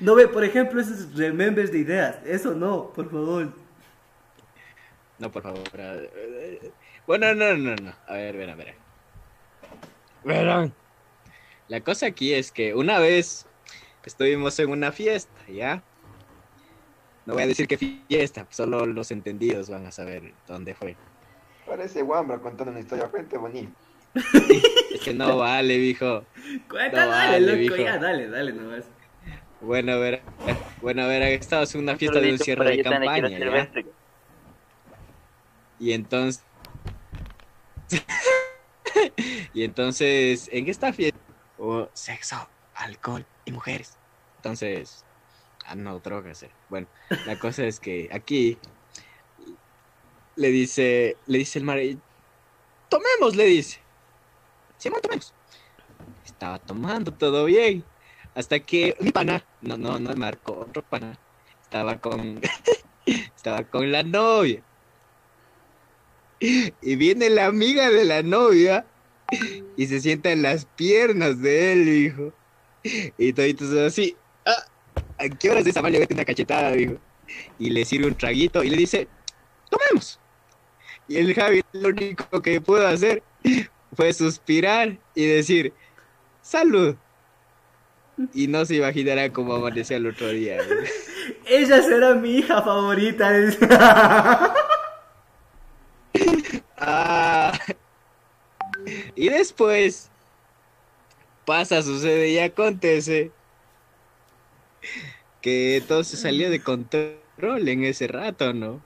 [0.00, 2.18] No ve, por ejemplo, esos Remembers de ideas.
[2.24, 3.52] Eso no, por favor.
[5.18, 5.62] No, por favor.
[7.06, 7.92] Bueno, no, no, no.
[8.06, 8.74] A ver, verán, verán.
[10.24, 10.74] Verán.
[11.68, 13.46] La cosa aquí es que una vez
[14.04, 15.82] estuvimos en una fiesta, ¿ya?
[17.26, 20.96] No voy a decir qué fiesta, solo los entendidos van a saber dónde fue.
[21.66, 23.72] Parece Wambra contando una historia, cuente bonito.
[24.92, 26.24] Es que no vale, viejo.
[26.68, 27.76] Cuenta, No dale, vale, loco, mijo.
[27.76, 28.84] ya, dale, dale nomás.
[29.60, 30.24] Bueno, a ver,
[30.80, 33.70] bueno, a ver, estábamos en una fiesta de un cierre de campaña, ¿ya?
[35.78, 36.44] Y entonces.
[39.52, 41.18] y entonces, en esta fiesta
[41.56, 42.36] hubo sexo,
[42.74, 43.98] alcohol y mujeres.
[44.36, 45.04] Entonces,
[45.66, 46.42] ah, no, drogas.
[46.42, 46.50] eh.
[46.68, 46.88] Bueno,
[47.26, 48.58] la cosa es que aquí
[50.36, 52.00] le dice, le dice el marido,
[52.88, 53.80] tomemos, le dice.
[54.78, 55.34] Simón, tomemos.
[56.24, 57.89] Estaba tomando todo bien.
[58.34, 61.18] Hasta que mi pana, no, no, no Marco, otro pana,
[61.62, 62.40] estaba con,
[63.36, 64.62] estaba con la novia.
[66.40, 68.86] Y viene la amiga de la novia
[69.76, 72.32] y se sienta en las piernas de él, hijo.
[73.18, 74.16] Y toditos así,
[74.46, 74.64] ah,
[75.18, 76.94] ¿a qué horas de esa le mete una cachetada, dijo?
[77.58, 79.08] Y le sirve un traguito y le dice,
[79.68, 80.18] tomemos.
[81.08, 83.22] Y el Javi lo único que pudo hacer
[83.94, 85.74] fue suspirar y decir,
[86.40, 86.96] salud.
[88.34, 90.58] Y no se imaginará cómo amaneció el otro día.
[91.46, 93.30] Ella será mi hija favorita.
[96.82, 97.52] Ah.
[99.14, 100.08] Y después
[101.44, 103.30] pasa, sucede y acontece
[105.40, 108.80] que todo se salió de control en ese rato, ¿no?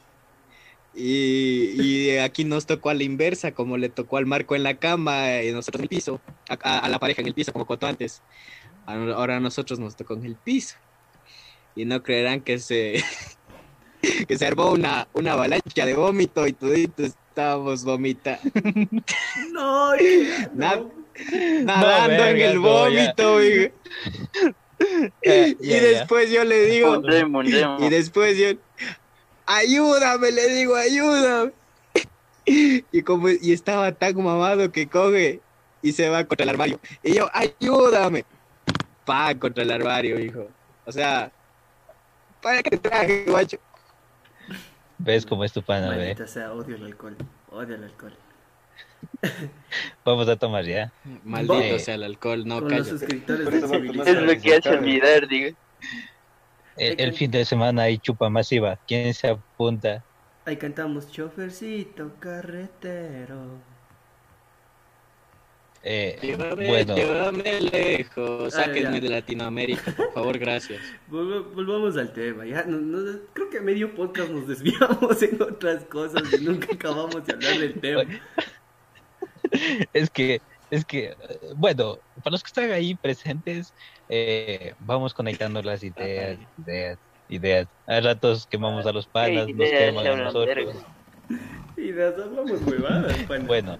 [0.95, 4.77] Y, y aquí nos tocó a la inversa, como le tocó al Marco en la
[4.77, 7.67] cama y nosotros en el piso, a, a- a la pareja en el piso, como
[7.67, 8.23] contó antes.
[8.87, 10.77] Ahora a nosotros nos tocó en el piso.
[11.77, 13.03] Y no creerán que se,
[14.29, 18.41] que se armó una, una avalancha de vómito y toditos estábamos vomitando.
[19.53, 19.91] no,
[20.55, 20.91] Na- no.
[21.65, 23.73] nadando en el vómito, y
[25.61, 27.03] después yo le digo,
[27.79, 28.51] y después yo,
[29.47, 31.53] ayúdame, le digo, ayúdame.
[32.47, 35.41] Y como y estaba tan mamado que coge
[35.83, 36.79] y se va contra el armario.
[37.03, 38.25] Y yo, ayúdame.
[39.05, 40.49] Pa, contra el armario, hijo.
[40.87, 41.31] O sea,
[42.43, 43.59] ¿para qué te traje, guacho?
[44.99, 45.97] ¿Ves cómo es tu pana, ve?
[45.97, 47.17] Maldita sea, odio el alcohol.
[47.51, 48.15] Odio el alcohol.
[50.05, 50.93] Vamos a tomar ya.
[51.25, 55.57] Maldito Eh, sea el alcohol, no tomar Es lo que hace olvidar, digo.
[56.77, 58.79] El, el fin de semana hay chupa masiva.
[58.87, 60.03] ¿Quién se apunta?
[60.47, 63.74] Ahí cantamos chofercito carretero.
[65.87, 70.81] Eh, Llévame, bueno, llévame lejos, Ah, sáquenme de Latinoamérica, por favor, gracias.
[71.11, 72.47] Volv- Volvamos al tema.
[72.47, 77.27] Ya, no- no- creo que medio podcast nos desviamos en otras cosas y nunca acabamos
[77.27, 78.03] de hablar del tema.
[79.93, 81.15] es que, es que,
[81.57, 83.75] bueno, para los que están ahí presentes,
[84.09, 87.69] eh, vamos conectando las ideas, ideas, ideas.
[87.87, 90.75] A ratos quemamos a los panas, nos ideas queman a nosotros.
[91.77, 93.45] nos hablamos huevadas, pana.
[93.47, 93.79] Bueno,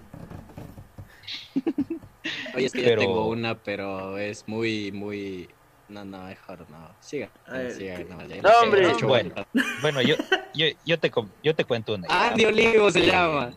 [2.55, 5.49] Oye, es que Pero- yo tengo una, pero es muy, muy...
[5.89, 6.91] No, no, mejor no.
[7.01, 7.29] Siga,
[7.77, 8.91] siga, no, ya- No, hombre.
[8.91, 9.35] he Bueno.
[9.83, 10.17] bueno, yo,
[10.55, 12.09] yo, yo te, yo te cuento una.
[12.09, 13.53] Andy Olivo se llama.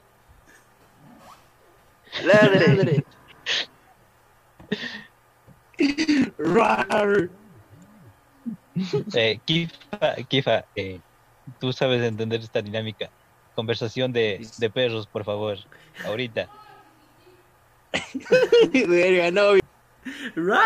[2.26, 3.04] Ladre.
[6.38, 7.30] Rar.
[9.16, 11.00] Eh, Kifa, Kifa, eh,
[11.60, 13.10] tú sabes entender esta dinámica.
[13.56, 15.58] Conversación de, de perros, por favor.
[16.06, 16.50] Ahorita.
[18.88, 19.58] Verga, no,
[20.36, 20.62] Ra,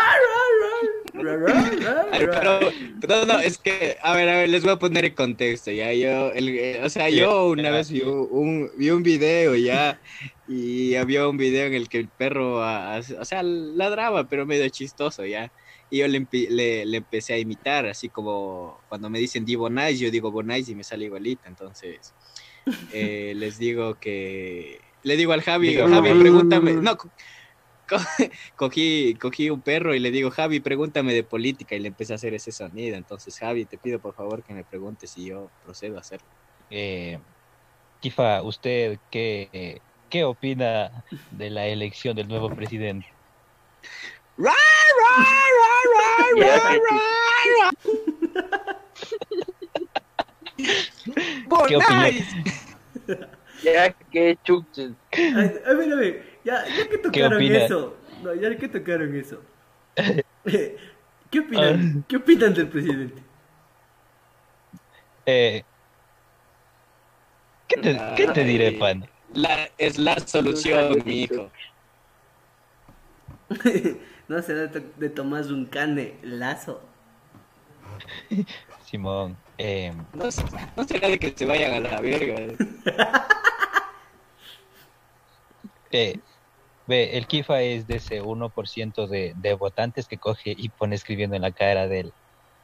[1.14, 2.38] ra, ra, ra, ra, Ay, ra.
[2.38, 2.70] pero,
[3.08, 5.92] no, no, es que, a ver, a ver, les voy a poner en contexto, ya,
[5.92, 10.00] yo, el, eh, o sea, yo una vez vi un, vi un video, ya,
[10.46, 14.46] y había un video en el que el perro, ah, ah, o sea, ladraba, pero
[14.46, 15.52] medio chistoso, ya,
[15.90, 20.10] y yo le, le empecé a imitar, así como cuando me dicen di Bonais, yo
[20.10, 22.14] digo Bonais y me sale igualita, entonces,
[22.92, 27.12] eh, les digo que, le digo al Javi, Javi, pregúntame, no, co-
[27.88, 27.96] co-
[28.56, 32.16] cogí, cogí un perro y le digo, Javi, pregúntame de política y le empecé a
[32.16, 32.96] hacer ese sonido.
[32.96, 36.28] Entonces, Javi, te pido por favor que me preguntes y yo procedo a hacerlo.
[36.70, 37.18] Eh,
[38.00, 43.06] Kifa, ¿usted qué, qué opina de la elección del nuevo presidente?
[44.36, 45.24] ¡Ra, ra,
[45.60, 47.70] ra, ra, Ya ra, que ra!
[51.68, 52.14] ¿Qué opinión?
[53.62, 54.92] Ya que chuches.
[55.12, 59.40] A ver, a ver, ya, ya que tocaron eso, no, ya que tocaron eso,
[61.30, 62.04] ¿qué opinan?
[62.08, 63.22] ¿Qué opinan del presidente?
[65.26, 65.62] Eh,
[67.68, 69.06] ¿qué, te, qué te diré, pan?
[69.34, 71.50] La, es la solución, mi hijo.
[74.28, 76.82] no se de, de Tomás un cane lazo.
[78.84, 82.54] Simón, eh, No, no será de que se vayan a la verga.
[86.86, 91.36] ve, el Kifa es de ese 1% de, de votantes que coge y pone escribiendo
[91.36, 92.12] en la cara del,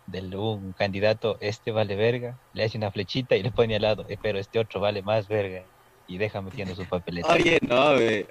[0.06, 4.06] del un candidato, este vale verga, le hace una flechita y le pone al lado,
[4.08, 5.64] "Eh, pero este otro vale más verga,
[6.06, 7.32] y deja metiendo su papeleta.
[7.32, 8.28] Oye, no, ve.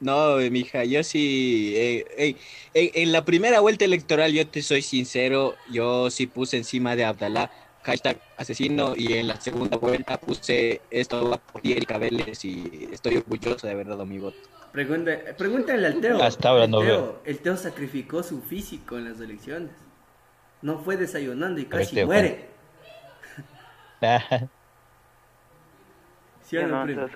[0.00, 1.72] No, mija, yo sí.
[1.76, 2.36] eh, eh,
[2.74, 7.04] en, en la primera vuelta electoral, yo te soy sincero, yo sí puse encima de
[7.04, 7.50] Abdalá
[7.84, 13.18] hashtag asesino y en la segunda vuelta puse esto va por Erika Vélez y estoy
[13.18, 14.38] orgulloso de haber dado mi voto.
[14.72, 16.22] Pregunta, pregúntale al Teo.
[16.22, 17.20] Hasta ahora el no Teo, veo.
[17.24, 19.70] El Teo sacrificó su físico en las elecciones.
[20.62, 22.48] No fue desayunando y el casi Teo, muere.
[26.42, 27.06] ¿Sí o no, no primo?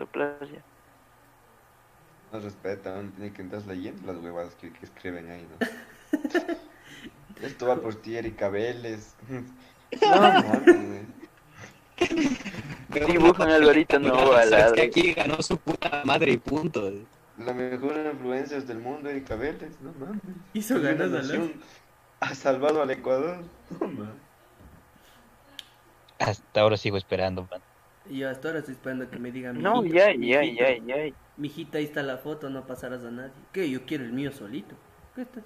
[2.31, 5.67] No respeta, no tiene que entrar leyendo las huevadas que, que escriben ahí, ¿no?
[7.47, 9.15] Esto va por ti, Erika Vélez.
[10.03, 11.07] No, mames, güey.
[13.07, 16.91] Dibujan Alvarito No, no es que aquí ganó su puta madre y punto.
[17.39, 20.23] La mejor influencia del mundo, Erika Vélez, no mames.
[20.55, 21.53] Hizo Una ganas a nación
[22.21, 23.39] Ha salvado al Ecuador.
[23.81, 24.15] No mames.
[26.19, 27.61] Hasta ahora sigo esperando, man.
[28.11, 29.63] Y yo hasta ahora estoy esperando que me digan.
[29.63, 31.15] No, "Mijito, ya, ya, ya, ya.
[31.37, 33.33] Mijita, ahí está la foto, no pasarás a nadie.
[33.53, 33.71] ¿Qué?
[33.71, 34.75] Yo quiero el mío solito.
[35.15, 35.41] ¿Qué está?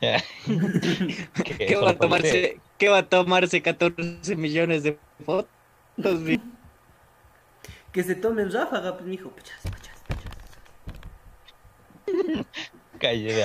[0.00, 6.20] Que ¿Qué va a tomarse, qué va a tomarse 14 millones de fotos?
[6.20, 6.40] mi-
[7.92, 9.30] Que se tomen ráfaga, pues, mijo.
[9.30, 10.36] Pachas, pachas, pachas.
[12.98, 13.44] Calle de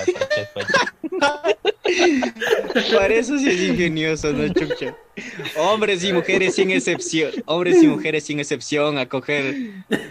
[0.54, 0.93] pachas.
[2.95, 4.95] Para eso sí es ingenioso, ¿no, Chucha?
[5.58, 9.56] Hombres y mujeres sin excepción, hombres y mujeres sin excepción a coger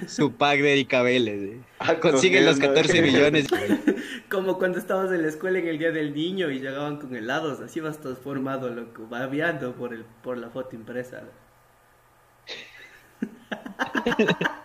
[0.06, 1.42] su pack de Erika Vélez.
[1.42, 1.60] eh.
[1.80, 2.74] A Consiguen los coger, ¿no?
[2.76, 3.46] 14 millones.
[4.30, 7.60] Como cuando estabas en la escuela en el día del niño y llegaban con helados.
[7.60, 9.06] Así vas transformado, loco.
[9.08, 11.24] Babeando por, el, por la foto impresa.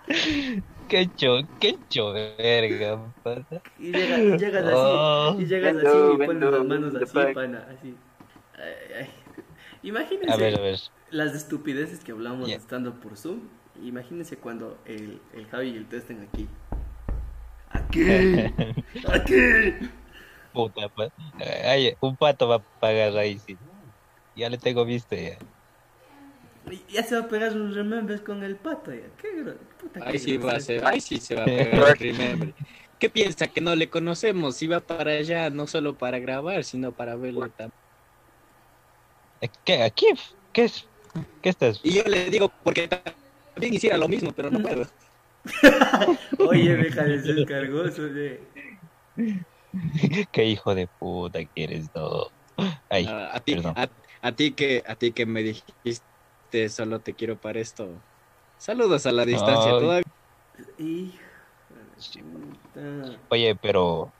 [0.87, 3.45] Qué cho, qué cho, verga, pana.
[3.77, 4.73] Y llega- y llegas así.
[4.75, 5.35] Oh.
[5.39, 7.33] Y llegas así y pones las manos así, pack.
[7.33, 7.67] pana.
[7.77, 7.95] Así.
[8.55, 9.09] Ay, ay.
[9.83, 10.31] Imagínense.
[10.33, 10.79] A ver, a ver.
[11.11, 13.41] las estupideces que hablamos estando por Zoom.
[13.83, 16.47] Imagínense cuando el, el Javi y el Teo estén aquí.
[17.69, 18.01] Aquí,
[19.13, 19.89] aquí.
[20.53, 21.11] Puta, pa-
[21.65, 23.55] Ay, un pato va a pagar ahí, sí.
[24.35, 25.37] Ya le tengo visto ya.
[26.89, 28.93] Ya se va a pegar un remembers con el pato.
[28.93, 29.01] Ya.
[29.21, 31.89] ¿Qué gro- puta, qué Ahí sí va a ser, ahí sí se va a pegar
[31.89, 32.53] el remember.
[32.99, 33.47] ¿Qué piensa?
[33.47, 37.71] Que no le conocemos, iba para allá no solo para grabar, sino para verlo también.
[39.41, 39.83] Eh, ¿Qué?
[39.83, 40.07] ¿Aquí?
[40.51, 40.89] ¿Qué es?
[41.41, 41.79] ¿Qué estás?
[41.83, 44.87] Y yo le digo, porque también hiciera lo mismo, pero no puedo.
[46.39, 48.03] Oye, deja de ser cargoso.
[48.03, 48.41] De...
[50.31, 52.31] ¿Qué hijo de puta que eres, no?
[52.89, 53.73] Ay, Ah, a, ti, perdón.
[53.75, 53.89] a,
[54.21, 56.03] a ti que, a ti que me dijiste,
[56.69, 57.87] solo te quiero para esto.
[58.57, 59.71] Saludos a la distancia.
[59.71, 59.79] Ay.
[59.79, 60.03] Todavía
[60.79, 61.19] Hijo
[62.15, 63.19] de puta.
[63.29, 64.11] Oye, pero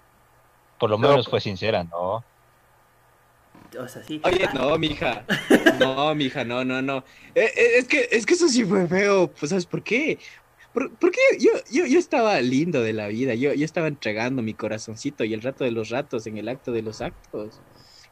[0.80, 1.30] por lo No, menos pues.
[1.30, 2.24] fue sincera, ¿no?
[3.80, 4.22] O sea, sí.
[4.24, 5.26] Oye, no, mija.
[5.80, 6.98] No, mija, no, no, no.
[7.36, 9.32] Eh, eh, es, que, es que eso sí fue feo.
[9.32, 10.20] Pues, ¿sabes por qué?
[10.74, 14.54] por- porque yo, yo, yo estaba lindo de la vida, yo, yo estaba entregando mi
[14.54, 17.60] corazoncito y el rato de los ratos en el acto de los actos.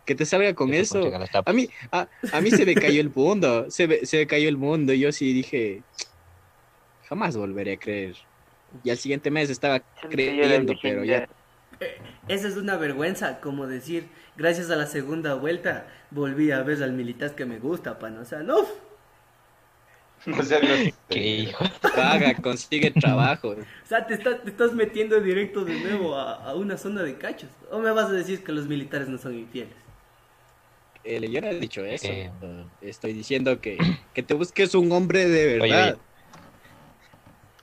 [0.05, 1.51] Que te salga con Eso a las tapas.
[1.51, 4.47] A mí, a, a mí se me cayó el mundo, se me, se me cayó
[4.49, 5.81] el mundo y yo sí dije,
[7.09, 8.15] jamás volveré a creer.
[8.83, 9.79] Y al siguiente mes estaba
[10.09, 11.29] creyendo, pero ya virginidad.
[12.27, 16.93] Esa es una vergüenza, como decir, gracias a la segunda vuelta volví a ver al
[16.93, 18.17] militar que me gusta, pan.
[18.17, 18.59] O sea, no.
[18.59, 18.65] O
[20.43, 21.63] sea, no- Qué hijo.
[21.95, 23.49] paga, consigue trabajo.
[23.49, 27.17] O sea, te, está- te estás metiendo directo de nuevo a, a una zona de
[27.17, 27.49] cachos.
[27.71, 29.73] ¿O me vas a decir que los militares no son infieles?
[31.07, 32.07] Eh, yo no he dicho eso.
[32.07, 32.31] Eh.
[32.81, 33.77] Estoy diciendo que,
[34.13, 35.97] que te busques un hombre de Oye, verdad.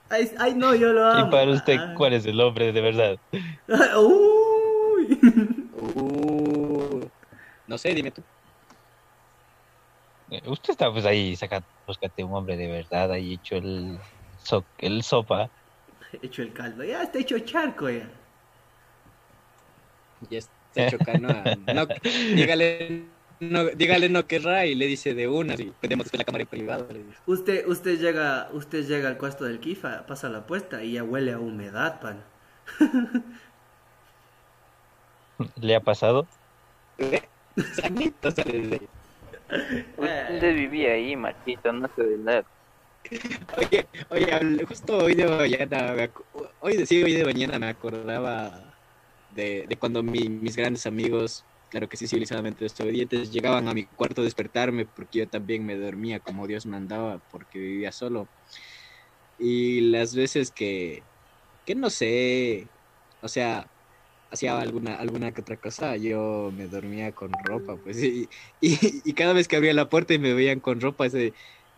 [0.09, 1.27] Ay, ay, no, yo lo amo.
[1.27, 1.93] Y para usted, Ah.
[1.97, 3.17] ¿cuál es el hombre de verdad?
[3.99, 5.19] Uy.
[5.95, 7.01] Uh,
[7.67, 8.21] no sé, dime tú.
[10.31, 13.97] Eh, Usted está pues ahí sacando, búscate un hombre de verdad, ahí hecho el,
[14.41, 15.49] so- el sopa.
[16.21, 16.83] Hecho el caldo.
[16.83, 18.09] Ya está hecho charco ya.
[20.29, 21.43] Ya está hecho canoa.
[21.73, 21.85] No,
[22.35, 23.03] dígale,
[23.39, 25.53] no, dígale no querrá y le dice de una.
[25.55, 26.87] Y prendemos la cámara en privado.
[26.91, 27.19] le dice.
[27.25, 31.33] Usted, usted llega, usted llega al cuarto del Kifa, pasa la puesta y ya huele
[31.33, 32.23] a humedad, pan.
[35.55, 36.27] ¿Le ha pasado?
[37.71, 38.89] Sanito sale de ahí.
[39.97, 42.43] Usted vivía ahí, Marquito, no sé de nada.
[43.57, 46.11] Oye, oye, justo hoy de mañana, me
[46.59, 48.79] hoy de, sí, hoy de mañana me acordaba
[49.29, 53.85] de, de cuando mi- mis grandes amigos, claro que sí, civilizadamente desobedientes, llegaban a mi
[53.85, 58.27] cuarto a despertarme porque yo también me dormía como Dios mandaba porque vivía solo.
[59.39, 61.01] Y las veces que,
[61.65, 62.67] que no sé,
[63.23, 63.67] o sea,
[64.29, 68.29] hacía alguna, alguna que otra cosa, yo me dormía con ropa, pues, y,
[68.61, 71.33] y, y cada vez que abría la puerta y me veían con ropa, ese,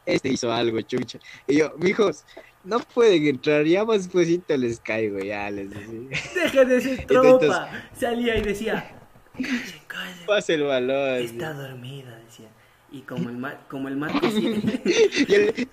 [0.06, 1.20] este hizo algo, chucha.
[1.48, 2.26] Y yo, mijos,
[2.66, 6.10] no pueden entrar, ya más despuesito les caigo, ya les decía.
[6.44, 7.90] Deje de ser Entonces- tropa.
[7.98, 8.95] Salía y decía,
[9.36, 11.16] "Cállese, cállese, Pasa el balón.
[11.22, 12.48] está dormida, decía.
[12.92, 14.62] Y como el, mar, como el Marco sí-
[15.28, 15.70] Y el,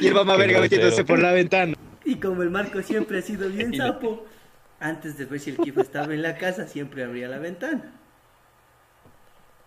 [0.00, 1.74] y el mamá verga metiéndose por la ventana.
[2.04, 4.26] y como el Marco siempre ha sido bien sapo,
[4.78, 7.92] antes de ver si el Kifa estaba en la casa, siempre abría la ventana.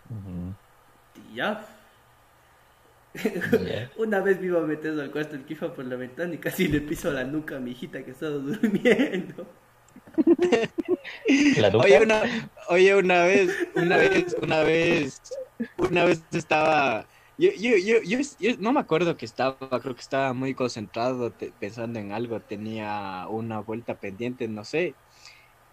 [0.09, 0.53] Ujú,
[1.31, 1.65] Y ya.
[3.97, 6.67] Una vez me iba a meter al cuarto del Kifa por la ventana y casi
[6.67, 9.47] le piso la nuca a mi hijita que estaba durmiendo.
[11.55, 11.85] ¿La duca?
[11.85, 12.23] Oye, una,
[12.69, 15.21] oye, una vez, una vez, una vez,
[15.75, 17.07] una vez estaba.
[17.37, 21.33] Yo, yo, yo, yo, yo no me acuerdo que estaba, creo que estaba muy concentrado
[21.33, 24.97] te- pensando en algo, tenía una vuelta pendiente, no sé.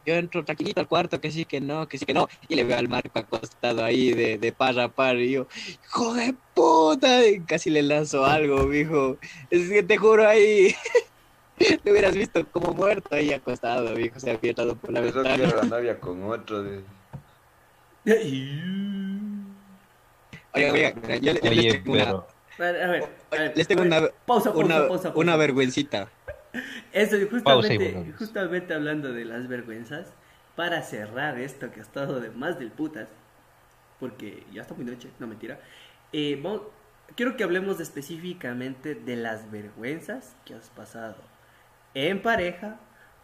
[0.05, 2.65] Yo entro tranquilito al cuarto, que sí, que no, que sí, que no, y le
[2.65, 5.49] veo al Marco acostado ahí de, de par a par, y yo,
[5.83, 7.27] ¡hijo de puta!
[7.29, 9.19] Y casi le lanzo algo, mijo.
[9.51, 10.75] Es que te juro ahí,
[11.83, 15.35] te hubieras visto como muerto ahí acostado, mijo, se había entrado por la que ventana.
[15.45, 16.63] era la novia con otro.
[16.63, 16.85] de-
[20.55, 22.27] Oiga, oiga, yo, le- yo les Oye, tengo una, pero...
[22.59, 25.19] A ver, a ver, a ver, les tengo una, pausa, pausa, una, pausa, pausa.
[25.21, 26.11] una vergüencita.
[26.93, 30.09] Eso, justamente, justamente hablando de las vergüenzas,
[30.55, 33.09] para cerrar esto que ha estado de más del putas,
[34.01, 35.61] porque ya está muy noche, no mentira,
[36.13, 36.63] eh, vamos-
[37.17, 41.17] quiero que hablemos específicamente de las vergüenzas que has pasado
[41.97, 42.79] en pareja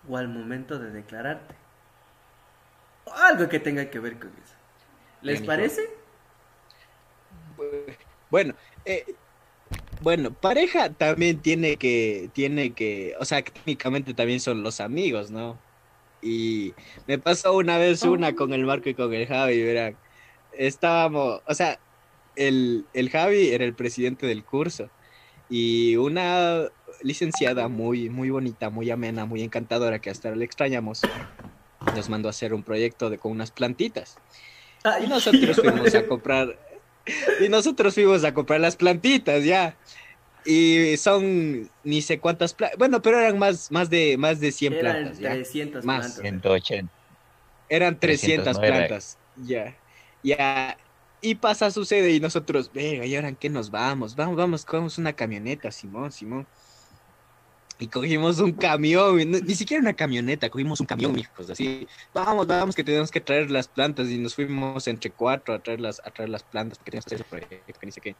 [0.08, 1.54] o al momento de declararte.
[3.14, 4.54] Algo que tenga que ver con eso.
[5.20, 5.82] ¿Les Bien, parece?
[8.30, 8.54] Bueno,
[8.86, 9.04] eh,
[10.00, 15.58] bueno, pareja también tiene que, tiene que, o sea, técnicamente también son los amigos, ¿no?
[16.22, 16.72] Y
[17.06, 19.96] me pasó una vez una con el Marco y con el Javi, verán.
[20.52, 21.78] Estábamos, o sea,
[22.36, 24.88] el, el Javi era el presidente del curso
[25.50, 26.68] y una
[27.02, 31.00] licenciada muy, muy bonita, muy amena, muy encantadora, que hasta ahora le extrañamos,
[31.96, 34.16] nos mandó a hacer un proyecto de, con unas plantitas.
[35.02, 36.58] Y nosotros fuimos a comprar.
[37.44, 39.76] Y nosotros fuimos a comprar las plantitas, ya.
[40.44, 42.78] Y son ni sé cuántas plantas.
[42.78, 45.30] Bueno, pero eran más, más de más de 100 Eran plantas, ya.
[45.30, 46.00] 300 Más.
[46.00, 46.20] plantas.
[46.20, 46.92] 180.
[47.68, 49.76] Eran 300 300, no era- plantas, ya.
[50.22, 50.76] Ya.
[51.20, 54.16] Y pasa, sucede, y nosotros, venga, ¿y ahora en qué nos vamos?
[54.16, 56.46] Vamos, vamos, cogemos una camioneta, Simón, Simón.
[57.82, 61.84] Y cogimos un camión, ni siquiera una camioneta, cogimos un camión, hijos, así.
[62.14, 65.80] Vamos, vamos, que tenemos que traer las plantas, y nos fuimos entre cuatro a traer
[65.80, 68.16] las, a traer las plantas, porque teníamos que hacer proyecto, que ni sé qué.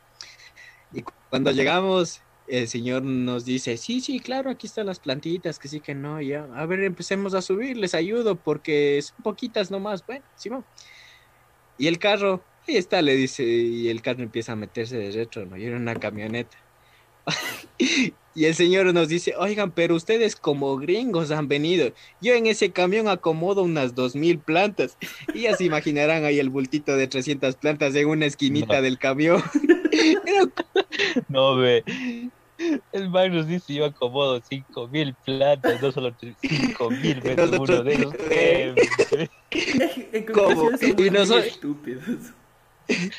[0.90, 5.60] Y cu- cuando llegamos, el señor nos dice, sí, sí, claro, aquí están las plantitas,
[5.60, 6.42] que sí, que no, ya.
[6.56, 10.04] A ver, empecemos a subir, les ayudo, porque son poquitas nomás.
[10.04, 10.66] Bueno, Simón.
[11.76, 15.46] Y el carro, ahí está, le dice, y el carro empieza a meterse de retro,
[15.46, 15.56] ¿no?
[15.56, 16.56] Y era una camioneta.
[18.34, 21.92] Y el señor nos dice, oigan, pero ustedes como gringos han venido.
[22.20, 24.96] Yo en ese camión acomodo unas dos mil plantas.
[25.34, 28.82] Y ya se imaginarán ahí el bultito de 300 plantas en una esquinita No.
[28.82, 29.42] del camión.
[31.28, 31.84] No, ve.
[32.92, 37.94] El man nos dice, yo acomodo 5000 plantas, no solo 5000 metros uno Nosotros- de
[37.94, 38.14] ellos.
[38.30, 40.70] Eh, ¿Cómo?
[40.70, 42.04] Y nosotros- estúpidos.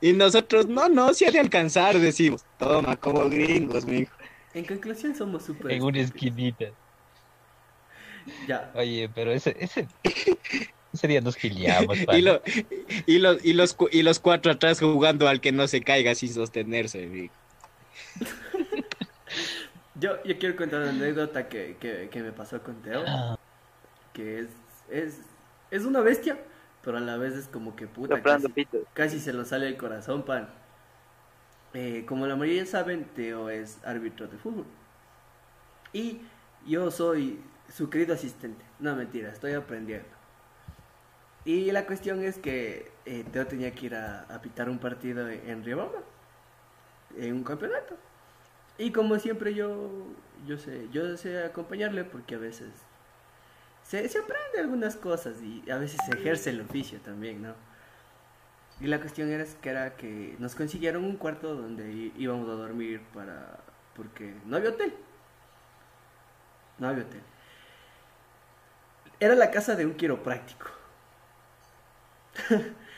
[0.00, 2.42] Y nosotros, no, no, se ha de alcanzar, decimos.
[2.58, 4.10] Toma, como gringos, mijo.
[4.58, 6.66] En conclusión, somos súper en una esquinita.
[8.48, 8.72] Ya.
[8.74, 9.86] Oye, pero ese, ese,
[10.92, 12.42] ese día nos peleamos, Y, lo-
[13.06, 16.14] y, los, y, los, cu- y los cuatro atrás jugando al que no se caiga
[16.16, 17.30] sin sostenerse.
[20.00, 23.04] Yo, yo quiero contar una anécdota que, que, que me pasó con Teo.
[24.12, 24.48] Que es,
[24.90, 25.18] es,
[25.70, 26.38] es una bestia,
[26.84, 28.20] pero a la vez es como que puta.
[28.22, 28.46] Casi,
[28.94, 30.48] casi se lo sale el corazón, pan.
[31.74, 34.66] Eh, como la mayoría saben, Teo es árbitro de fútbol.
[35.92, 36.20] Y
[36.66, 37.40] yo soy
[37.72, 38.64] su querido asistente.
[38.78, 40.08] No, mentira, estoy aprendiendo.
[41.44, 45.48] Y la cuestión es que eh, Teo tenía que ir a, pitar un partido en,
[45.48, 46.02] en Riobamba,
[47.16, 47.96] en un campeonato.
[48.78, 49.90] Y como siempre yo,
[50.46, 52.70] yo sé, yo sé acompañarle porque a veces
[53.82, 57.54] se, se aprende algunas cosas y a veces se ejerce el oficio también, ¿no?
[58.80, 63.02] Y la cuestión era que era que nos consiguieron un cuarto donde íbamos a dormir
[63.12, 63.58] para
[63.94, 64.94] porque no había hotel.
[66.78, 67.22] No había hotel.
[69.20, 70.66] Era la casa de un quiropráctico.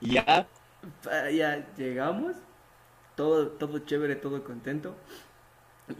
[0.00, 0.46] Ya,
[1.32, 2.36] ya llegamos,
[3.16, 4.94] todo, todo chévere, todo contento.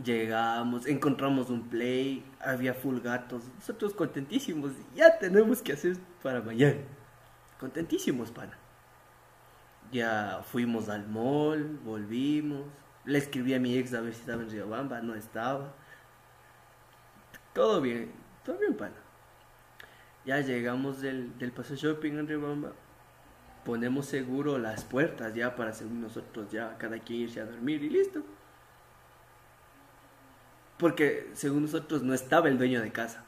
[0.05, 6.81] Llegamos, encontramos un play, había full gatos, nosotros contentísimos, ya tenemos que hacer para mañana.
[7.59, 8.59] Contentísimos, pana.
[9.93, 12.65] Ya fuimos al mall, volvimos,
[13.05, 15.73] le escribí a mi ex a ver si estaba en Riobamba, no estaba.
[17.53, 18.11] Todo bien,
[18.45, 18.97] todo bien, pana.
[20.25, 22.73] Ya llegamos del, del Paso Shopping en Riobamba,
[23.65, 27.91] ponemos seguro las puertas ya para según nosotros ya cada quien irse a dormir y
[27.91, 28.23] listo.
[30.79, 33.25] Porque según nosotros no estaba el dueño de casa.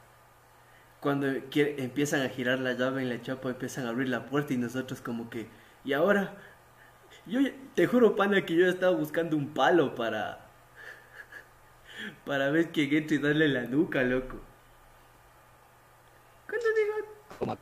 [1.00, 4.56] Cuando empiezan a girar la llave en la chapa, empiezan a abrir la puerta y
[4.56, 5.46] nosotros como que,
[5.86, 6.34] y ahora,
[7.26, 7.40] yo
[7.74, 10.40] te juro, pana, que yo estaba buscando un palo para,
[12.24, 14.36] para ver quién entra y darle la nuca, loco.
[16.48, 16.94] Cuando digo,
[17.38, 17.58] como.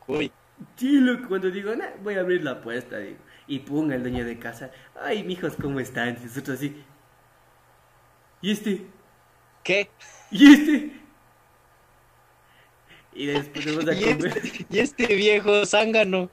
[0.76, 3.18] Sí, loco, cuando digo, "Nah, voy a abrir la puerta, digo.
[3.46, 4.70] Y pum, el dueño de casa,
[5.00, 6.16] ay, mijos, ¿cómo están?
[6.20, 6.82] Y nosotros así.
[8.40, 8.86] ¿Y este?
[9.64, 9.90] ¿Qué?
[10.30, 11.00] ¿Y este?
[13.14, 16.30] Y después vamos a, ¿Y conver- este, y este viejo zángano.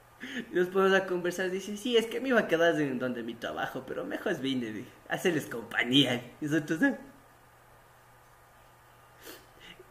[0.51, 1.49] Y después vamos a conversar.
[1.51, 4.85] Dice, sí, es que me iba a quedar en donde mi trabajo, pero mejor vine,
[5.09, 6.15] hacerles compañía.
[6.41, 6.97] Y nosotros, "Ah".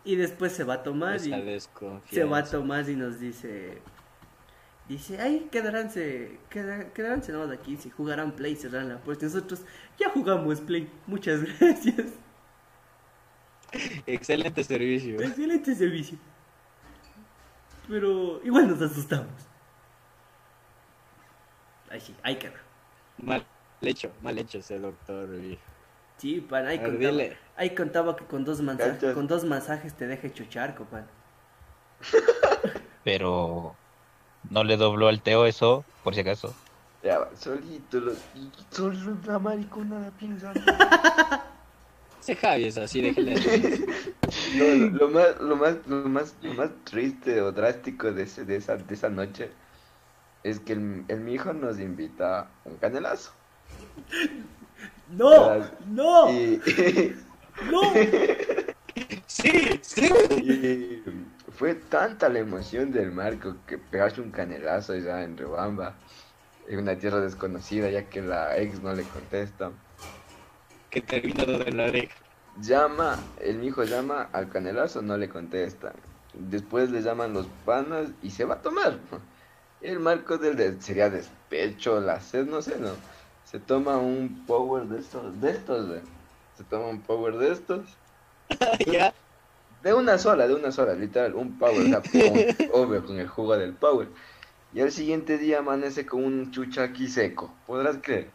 [0.05, 1.61] Y después se va a tomar Esa y...
[2.11, 3.83] se va a tomar y nos dice
[4.89, 9.61] dice ay quedaránse queda- quedaránse nada más aquí si jugarán play cerrarán la puerta nosotros
[10.01, 12.07] ya jugamos play muchas gracias
[14.07, 15.21] Excelente servicio.
[15.21, 16.19] excelente servicio
[17.89, 19.29] pero igual nos asustamos
[21.91, 22.55] ay sí ahí queda
[23.19, 23.47] Mal
[23.83, 25.63] hecho, mal hecho ese doctor, viejo.
[26.19, 27.39] sí pan ahí ver, contaba, dile.
[27.57, 29.15] ahí contaba que con dos masajes Cachas.
[29.15, 31.07] con dos masajes te deja hecho charco pan
[33.03, 33.79] Pero
[34.45, 36.57] no le dobló al Teo eso, por si acaso.
[37.03, 40.53] Ya va, solito, lo, y solo la mariconada piensa.
[42.21, 43.35] Ese Javi es así, déjale.
[44.47, 48.45] No, lo, lo más, lo más, lo más, lo más triste o drástico de, ese-
[48.45, 49.57] de esa, de esa noche
[50.43, 53.33] es que el, el mi hijo nos invita a un canelazo.
[55.09, 56.63] no no Y,
[57.61, 57.81] no
[59.27, 60.09] Sí, sí.
[60.31, 61.03] y
[61.53, 66.01] fue tanta la emoción del Marco que pegarse un canelazo ya en Rebamba,
[66.67, 69.73] en una tierra desconocida, ya que la ex no le contesta.
[70.91, 72.15] Que terminó de la oreja.
[72.55, 75.95] Llama, el hijo llama al canelazo, no le contesta.
[76.33, 79.01] Después le llaman los panas y se va a tomar.
[79.81, 82.91] El marco del de- sería despecho, la sed, no sé, no.
[83.45, 86.01] Se toma un power de estos, de estos, güey.
[86.57, 87.89] Se toma un power de estos.
[88.87, 89.15] ya.
[89.83, 93.27] De una sola, de una sola, literal, un power, o sea, con- obvio, con el
[93.29, 94.09] jugo del power.
[94.73, 98.31] Y al siguiente día amanece con un chucha aquí seco, ¿podrás creer?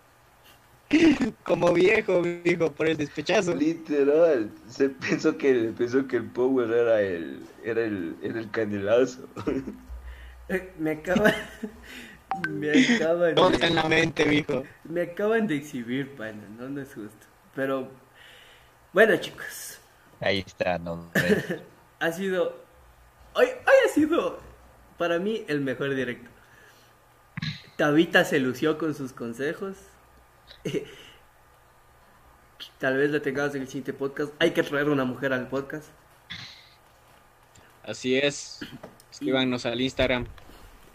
[1.43, 3.55] Como viejo, viejo, por el despechazo.
[3.55, 9.27] Literal, se pensó que pensó que el power era el era el era el canelazo.
[10.49, 11.33] Eh, me acaba
[12.49, 14.63] me acaban de- está en la mente, viejo.
[14.83, 17.25] Me acaban de exhibir, pana, no, no es justo.
[17.55, 17.89] Pero
[18.93, 19.79] Bueno, chicos,
[20.21, 21.11] Ahí está, no.
[21.99, 22.63] ha sido.
[23.33, 24.39] Hoy, hoy ha sido
[24.97, 26.29] para mí el mejor directo.
[27.75, 29.75] Tabita se lució con sus consejos.
[32.79, 34.31] Tal vez la tengamos en el siguiente podcast.
[34.39, 35.89] Hay que traer una mujer al podcast.
[37.83, 38.59] Así es.
[39.19, 40.25] Escríbanos al Instagram.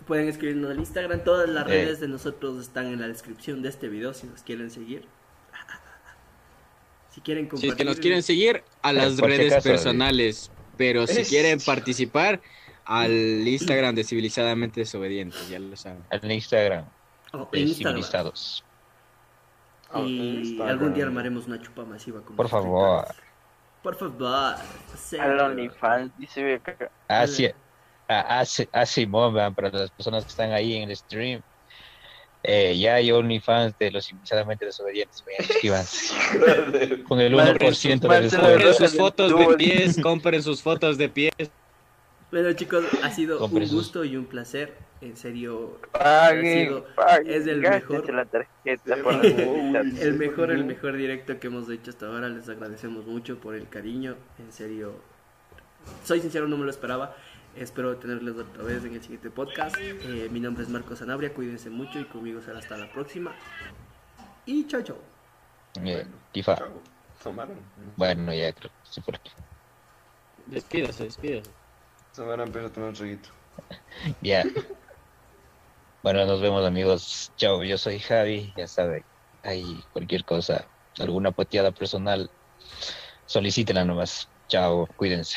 [0.07, 1.25] Pueden escribirnos al Instagram.
[1.25, 1.71] Todas las Eh.
[1.71, 5.07] redes de nosotros están en la descripción de este video si nos quieren seguir.
[7.11, 7.71] Si quieren Si compartir.
[7.71, 10.51] es que nos quieren seguir, a las si redes personales.
[10.77, 12.41] Pero si Es- quieren participar,
[12.85, 13.11] al
[13.47, 16.05] Instagram de Civilizadamente Desobedientes, ya lo saben.
[16.11, 16.85] Al Instagram
[17.33, 17.95] Oh, de Instagram.
[17.97, 18.65] Civilizados.
[19.93, 20.69] Ah, Y Instagram.
[20.69, 23.07] algún día armaremos una chupa masiva con Por favor.
[23.83, 24.55] Por favor.
[25.21, 26.91] Al OnlyFans, dice acá.
[27.09, 27.55] Así, a,
[28.19, 28.41] a,
[28.73, 31.43] a Simón, vean, para las personas que están ahí en el stream.
[32.43, 35.23] Eh, ya hay OnlyFans de los civilizadamente desobedientes.
[35.63, 35.85] Vean.
[37.05, 38.31] Con el 1% de.
[38.39, 41.33] Compren sus fotos de pies, compren sus fotos de pies.
[42.31, 44.75] Bueno chicos, ha sido Compre un sus- gusto y un placer.
[45.01, 47.33] En serio, Ha Paguen, sido- paguen.
[47.33, 48.13] es el mejor.
[48.15, 52.29] la tarjeta por el mejor, el mejor directo que hemos hecho hasta ahora.
[52.29, 54.17] Les agradecemos mucho por el cariño.
[54.39, 54.95] En serio,
[56.05, 57.17] soy sincero, no me lo esperaba.
[57.57, 59.77] Espero tenerles otra vez en el siguiente podcast.
[59.79, 61.35] Eh, mi nombre es Marco Sanabria.
[61.35, 63.35] Cuídense mucho y conmigo será hasta la próxima.
[64.47, 64.99] Y chao, chao.
[65.85, 66.57] Eh, Tifa.
[66.57, 66.83] Chao.
[67.23, 67.59] Tomaron.
[67.97, 69.31] Bueno, ya creo que sí por aquí.
[70.47, 71.51] Despídase, despídase.
[72.15, 73.29] Tomaron, empezó a tomar un traguito.
[74.23, 74.45] Ya.
[76.03, 77.31] Bueno, nos vemos amigos.
[77.37, 79.05] Chao, yo soy Javi, ya saben.
[79.43, 80.67] Hay cualquier cosa,
[80.99, 82.31] alguna poteada personal,
[83.27, 84.29] solicítela nomás.
[84.49, 85.37] Chao, cuídense.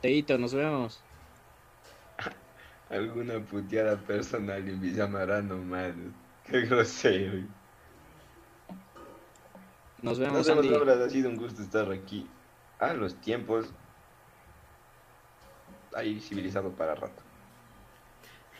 [0.00, 1.00] Teito, nos vemos.
[2.90, 5.92] Alguna puteada personal y me llamarán nomás.
[6.44, 7.42] Qué grosero.
[10.02, 11.04] Nos Nos vemos, vemos, Andy.
[11.04, 12.28] Ha sido un gusto estar aquí.
[12.78, 13.72] A los tiempos.
[15.94, 17.22] Ahí civilizado para rato.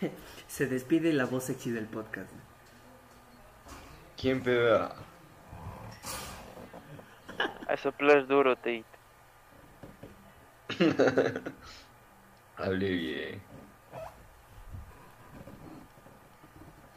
[0.49, 2.33] Se despide la voz sexy del podcast.
[4.17, 4.97] ¿Quién pega?
[7.69, 8.85] A soplar duro, te
[12.57, 13.43] Hable bien.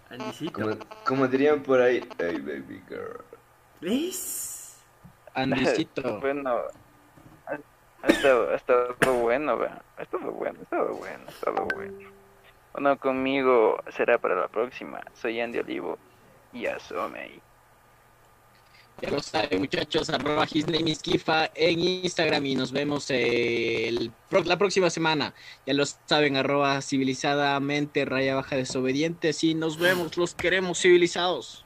[0.10, 0.54] Andicito.
[0.54, 3.24] Como, como dirían por ahí, hey baby girl.
[3.82, 4.78] ¿Ves?
[5.34, 6.20] Andicito.
[6.22, 6.62] Bueno,
[7.46, 7.60] ha,
[8.02, 9.82] ha estado, ha estado bueno, vea.
[9.98, 12.10] Ha estado bueno, ha estado bueno, ha estado bueno.
[12.74, 15.02] Bueno, conmigo será para la próxima.
[15.14, 15.98] Soy Andy Olivo
[16.54, 17.42] y asome ahí.
[19.02, 20.10] Ya lo saben, muchachos.
[20.10, 24.12] Arroba his name is Kifa en Instagram y nos vemos el,
[24.46, 25.34] la próxima semana.
[25.66, 29.44] Ya lo saben, arroba civilizadamente, raya baja desobedientes.
[29.44, 31.66] Y nos vemos, los queremos civilizados.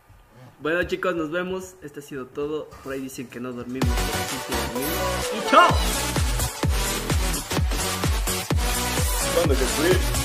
[0.59, 1.75] Bueno chicos, nos vemos.
[1.81, 2.69] Este ha sido todo.
[2.83, 3.89] Por ahí dicen que no dormimos.
[3.89, 5.29] pero sí, sí dormimos.
[5.35, 5.67] Y chao.
[9.35, 10.22] ¿Cuándo que?